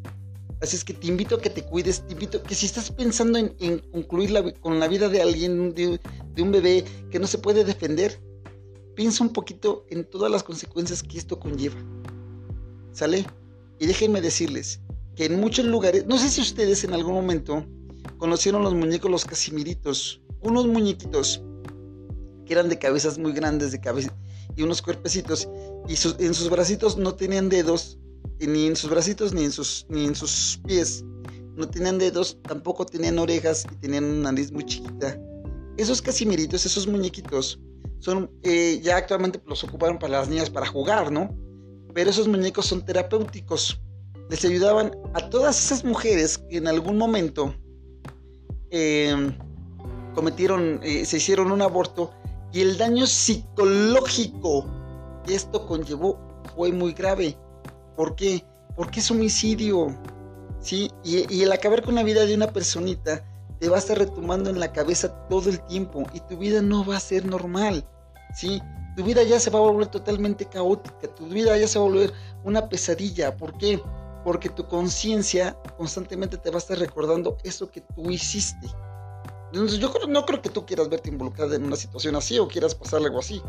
Así 0.60 0.76
es 0.76 0.84
que 0.84 0.94
te 0.94 1.08
invito 1.08 1.34
a 1.36 1.40
que 1.40 1.50
te 1.50 1.64
cuides, 1.64 2.06
te 2.06 2.12
invito 2.12 2.38
a 2.38 2.42
que 2.42 2.54
si 2.54 2.66
estás 2.66 2.90
pensando 2.92 3.38
en, 3.38 3.78
concluir 3.90 4.32
con 4.60 4.78
la 4.78 4.86
vida 4.86 5.08
de 5.08 5.20
alguien, 5.20 5.74
de, 5.74 5.98
de 6.34 6.42
un 6.42 6.52
bebé 6.52 6.84
que 7.10 7.18
no 7.18 7.26
se 7.26 7.38
puede 7.38 7.64
defender, 7.64 8.20
piensa 8.94 9.24
un 9.24 9.32
poquito 9.32 9.84
en 9.90 10.04
todas 10.04 10.30
las 10.30 10.44
consecuencias 10.44 11.02
que 11.02 11.18
esto 11.18 11.40
conlleva. 11.40 11.76
¿Sale? 12.92 13.26
Y 13.80 13.86
déjenme 13.86 14.20
decirles 14.20 14.80
que 15.16 15.24
en 15.24 15.40
muchos 15.40 15.64
lugares, 15.64 16.06
no 16.06 16.18
sé 16.18 16.28
si 16.28 16.40
ustedes 16.40 16.84
en 16.84 16.92
algún 16.92 17.14
momento 17.14 17.66
conocieron 18.18 18.62
los 18.62 18.74
muñecos 18.74 19.10
los 19.10 19.24
casimiritos, 19.24 20.20
unos 20.42 20.66
muñequitos 20.68 21.42
que 22.44 22.52
eran 22.52 22.68
de 22.68 22.78
cabezas 22.78 23.18
muy 23.18 23.32
grandes 23.32 23.72
de 23.72 23.80
cabeza 23.80 24.14
y 24.56 24.62
unos 24.62 24.82
cuerpecitos 24.82 25.48
y 25.88 25.94
en 26.24 26.34
sus 26.34 26.50
bracitos 26.50 26.96
no 26.98 27.14
tenían 27.14 27.48
dedos, 27.48 27.98
ni 28.38 28.66
en 28.66 28.76
sus 28.76 28.90
bracitos 28.90 29.32
ni 29.32 29.44
en 29.44 29.52
sus 29.52 29.86
ni 29.88 30.04
en 30.04 30.14
sus 30.14 30.60
pies. 30.66 31.04
No 31.54 31.68
tenían 31.68 31.98
dedos, 31.98 32.38
tampoco 32.42 32.86
tenían 32.86 33.18
orejas 33.18 33.66
y 33.70 33.76
tenían 33.76 34.04
una 34.04 34.32
nariz 34.32 34.50
muy 34.52 34.64
chiquita. 34.64 35.18
Esos 35.76 36.00
casimiritos, 36.00 36.64
esos 36.64 36.86
muñequitos, 36.86 37.60
son 37.98 38.30
eh, 38.42 38.80
ya 38.82 38.96
actualmente 38.96 39.40
los 39.46 39.62
ocuparon 39.64 39.98
para 39.98 40.18
las 40.18 40.28
niñas 40.28 40.50
para 40.50 40.66
jugar, 40.66 41.12
¿no? 41.12 41.28
pero 41.94 42.10
esos 42.10 42.28
muñecos 42.28 42.66
son 42.66 42.84
terapéuticos. 42.84 43.80
Les 44.30 44.44
ayudaban 44.44 44.92
a 45.14 45.28
todas 45.28 45.58
esas 45.64 45.84
mujeres 45.84 46.38
que 46.38 46.56
en 46.56 46.68
algún 46.68 46.96
momento 46.96 47.54
em, 48.70 49.36
cometieron, 50.14 50.80
eh, 50.82 51.04
se 51.04 51.18
hicieron 51.18 51.52
un 51.52 51.60
aborto 51.60 52.12
y 52.52 52.60
el 52.60 52.78
daño 52.78 53.06
psicológico 53.06 54.66
que 55.24 55.34
esto 55.34 55.66
conllevó 55.66 56.18
fue 56.54 56.72
muy 56.72 56.92
grave. 56.92 57.36
¿Por 57.96 58.14
qué? 58.14 58.44
Porque 58.76 59.00
es 59.00 59.10
homicidio. 59.10 59.96
¿sí? 60.60 60.90
Y, 61.02 61.32
y 61.34 61.42
el 61.42 61.52
acabar 61.52 61.82
con 61.82 61.94
la 61.94 62.02
vida 62.02 62.24
de 62.24 62.34
una 62.34 62.52
personita 62.52 63.24
te 63.58 63.68
va 63.68 63.76
a 63.76 63.78
estar 63.78 63.98
retomando 63.98 64.50
en 64.50 64.60
la 64.60 64.72
cabeza 64.72 65.08
todo 65.28 65.48
el 65.48 65.60
tiempo 65.66 66.04
y 66.12 66.20
tu 66.20 66.36
vida 66.36 66.60
no 66.62 66.84
va 66.84 66.96
a 66.96 67.00
ser 67.00 67.24
normal. 67.24 67.84
¿sí? 68.34 68.60
tu 68.96 69.04
vida 69.04 69.22
ya 69.22 69.40
se 69.40 69.50
va 69.50 69.58
a 69.58 69.62
volver 69.62 69.86
totalmente 69.86 70.44
caótica, 70.44 71.08
tu 71.14 71.26
vida 71.26 71.56
ya 71.56 71.66
se 71.66 71.78
va 71.78 71.86
a 71.86 71.88
volver 71.88 72.12
una 72.44 72.68
pesadilla. 72.68 73.36
¿Por 73.36 73.56
qué? 73.56 73.80
Porque 74.24 74.48
tu 74.48 74.66
conciencia 74.66 75.56
constantemente 75.76 76.36
te 76.36 76.50
va 76.50 76.56
a 76.56 76.58
estar 76.58 76.78
recordando 76.78 77.38
eso 77.42 77.70
que 77.70 77.80
tú 77.80 78.10
hiciste. 78.10 78.68
Entonces 79.52 79.78
yo 79.78 79.92
no 80.08 80.24
creo 80.24 80.40
que 80.40 80.48
tú 80.48 80.64
quieras 80.64 80.88
verte 80.88 81.10
involucrada 81.10 81.56
en 81.56 81.64
una 81.64 81.76
situación 81.76 82.16
así 82.16 82.38
o 82.38 82.48
quieras 82.48 82.74
pasar 82.74 83.02
algo 83.02 83.18
así. 83.18 83.42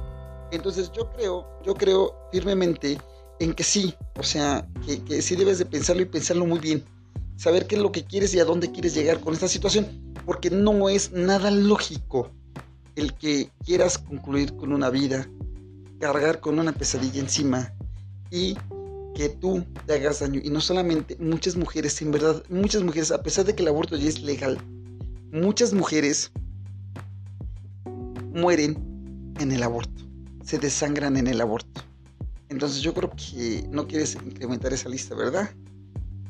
Entonces 0.52 0.92
yo 0.92 1.10
creo, 1.12 1.48
yo 1.64 1.74
creo 1.76 2.14
firmemente 2.32 3.00
en 3.40 3.54
que 3.54 3.64
sí, 3.64 3.96
o 4.20 4.24
sea, 4.24 4.68
que, 4.86 5.02
que 5.04 5.22
sí 5.22 5.36
debes 5.36 5.60
de 5.60 5.66
pensarlo 5.66 6.02
y 6.02 6.06
pensarlo 6.06 6.46
muy 6.46 6.60
bien. 6.60 6.84
Saber 7.38 7.68
qué 7.68 7.76
es 7.76 7.82
lo 7.82 7.92
que 7.92 8.04
quieres 8.04 8.34
y 8.34 8.40
a 8.40 8.46
dónde 8.46 8.72
quieres 8.72 8.94
llegar 8.94 9.22
con 9.22 9.34
esta 9.34 9.48
situación. 9.48 10.14
Porque 10.26 10.50
no 10.50 10.90
es 10.90 11.12
nada 11.14 11.50
lógico 11.52 12.32
el 12.96 13.14
que 13.14 13.50
quieras 13.66 13.98
concluir 13.98 14.56
con 14.58 14.74
una 14.74 14.90
vida, 14.90 15.28
cargar 16.00 16.42
con 16.42 16.60
una 16.60 16.74
pesadilla 16.74 17.22
encima 17.22 17.74
y 18.30 18.58
que 19.16 19.30
tú 19.30 19.64
te 19.86 19.94
hagas 19.94 20.20
daño. 20.20 20.42
Y 20.44 20.50
no 20.50 20.60
solamente 20.60 21.16
muchas 21.18 21.56
mujeres, 21.56 22.02
en 22.02 22.12
verdad, 22.12 22.44
muchas 22.50 22.84
mujeres, 22.84 23.12
a 23.12 23.24
pesar 23.24 23.46
de 23.46 23.56
que 23.56 23.64
el 23.64 23.70
aborto 23.70 23.96
ya 23.96 24.10
es 24.10 24.22
legal, 24.22 24.58
muchas 25.34 25.74
mujeres 25.74 26.32
mueren 28.34 29.34
en 29.40 29.52
el 29.52 29.64
aborto, 29.64 30.04
se 30.44 30.60
desangran 30.60 31.18
en 31.18 31.26
el 31.28 31.42
aborto. 31.42 31.82
Entonces 32.50 32.82
yo 32.82 32.94
creo 32.94 33.10
que 33.10 33.68
no 33.72 33.88
quieres 33.88 34.14
incrementar 34.14 34.74
esa 34.74 34.90
lista, 34.90 35.16
¿verdad? 35.16 35.50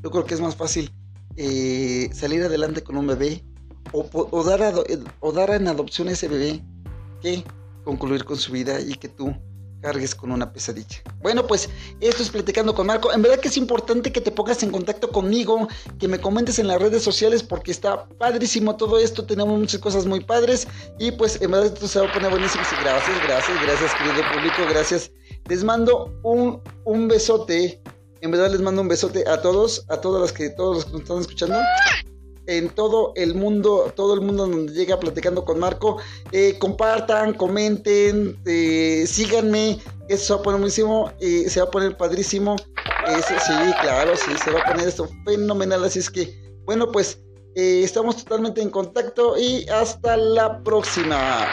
Yo 0.01 0.09
creo 0.09 0.25
que 0.25 0.33
es 0.33 0.41
más 0.41 0.55
fácil 0.55 0.89
eh, 1.35 2.09
salir 2.13 2.43
adelante 2.43 2.81
con 2.81 2.95
un 2.95 3.07
bebé 3.07 3.43
o, 3.91 4.43
dar 4.43 4.73
o 5.19 5.31
dar 5.33 5.49
en 5.51 5.67
adopción 5.67 6.07
a 6.07 6.11
ese 6.11 6.29
bebé 6.29 6.63
que 7.21 7.43
concluir 7.83 8.23
con 8.23 8.37
su 8.37 8.53
vida 8.53 8.79
y 8.79 8.95
que 8.95 9.09
tú 9.09 9.35
cargues 9.83 10.15
con 10.15 10.31
una 10.31 10.51
pesadilla. 10.51 11.03
Bueno, 11.21 11.45
pues 11.45 11.69
esto 11.99 12.23
es 12.23 12.29
Platicando 12.29 12.73
con 12.73 12.87
Marco. 12.87 13.11
En 13.11 13.21
verdad 13.21 13.39
que 13.39 13.49
es 13.49 13.57
importante 13.57 14.13
que 14.13 14.21
te 14.21 14.31
pongas 14.31 14.63
en 14.63 14.71
contacto 14.71 15.09
conmigo, 15.09 15.67
que 15.99 16.07
me 16.07 16.19
comentes 16.19 16.57
en 16.57 16.67
las 16.67 16.81
redes 16.81 17.03
sociales 17.03 17.43
porque 17.43 17.71
está 17.71 18.07
padrísimo 18.17 18.77
todo 18.77 18.97
esto. 18.97 19.25
Tenemos 19.25 19.59
muchas 19.59 19.81
cosas 19.81 20.05
muy 20.05 20.21
padres 20.21 20.67
y 20.97 21.11
pues 21.11 21.39
en 21.41 21.51
verdad 21.51 21.67
esto 21.67 21.87
se 21.87 21.99
va 21.99 22.07
a 22.07 22.13
poner 22.13 22.31
buenísimo. 22.31 22.63
Gracias, 22.81 23.23
gracias, 23.27 23.61
gracias 23.61 23.93
querido 23.95 24.23
público, 24.33 24.57
gracias. 24.69 25.11
Les 25.49 25.63
mando 25.63 26.17
un, 26.23 26.61
un 26.85 27.07
besote. 27.09 27.81
En 28.21 28.31
verdad 28.31 28.49
les 28.51 28.61
mando 28.61 28.81
un 28.81 28.87
besote 28.87 29.27
a 29.27 29.41
todos, 29.41 29.85
a 29.89 29.97
todas 29.97 30.21
las 30.21 30.31
que, 30.31 30.49
todos 30.49 30.75
los 30.75 30.85
que 30.85 30.91
nos 30.93 31.01
están 31.01 31.19
escuchando 31.19 31.57
en 32.47 32.69
todo 32.69 33.13
el 33.15 33.35
mundo, 33.35 33.91
todo 33.95 34.13
el 34.13 34.21
mundo 34.21 34.47
donde 34.47 34.73
llega 34.73 34.99
platicando 34.99 35.45
con 35.45 35.59
Marco. 35.59 35.97
Eh, 36.31 36.57
compartan, 36.59 37.33
comenten, 37.33 38.39
eh, 38.45 39.05
síganme, 39.07 39.79
eso 40.09 40.25
se 40.25 40.33
va 40.33 40.39
a 40.39 40.43
poner 40.43 40.59
buenísimo, 40.59 41.11
eh, 41.19 41.49
se 41.49 41.59
va 41.59 41.67
a 41.67 41.71
poner 41.71 41.97
padrísimo. 41.97 42.55
sí, 42.57 43.53
claro, 43.81 44.15
sí, 44.15 44.31
se 44.43 44.51
va 44.51 44.59
a 44.59 44.65
poner 44.65 44.87
esto 44.87 45.09
fenomenal. 45.25 45.83
Así 45.83 45.99
es 45.99 46.09
que, 46.09 46.33
bueno, 46.65 46.91
pues 46.91 47.19
estamos 47.55 48.17
totalmente 48.17 48.61
en 48.61 48.69
contacto 48.69 49.37
y 49.37 49.67
hasta 49.69 50.17
la 50.17 50.63
próxima. 50.63 51.47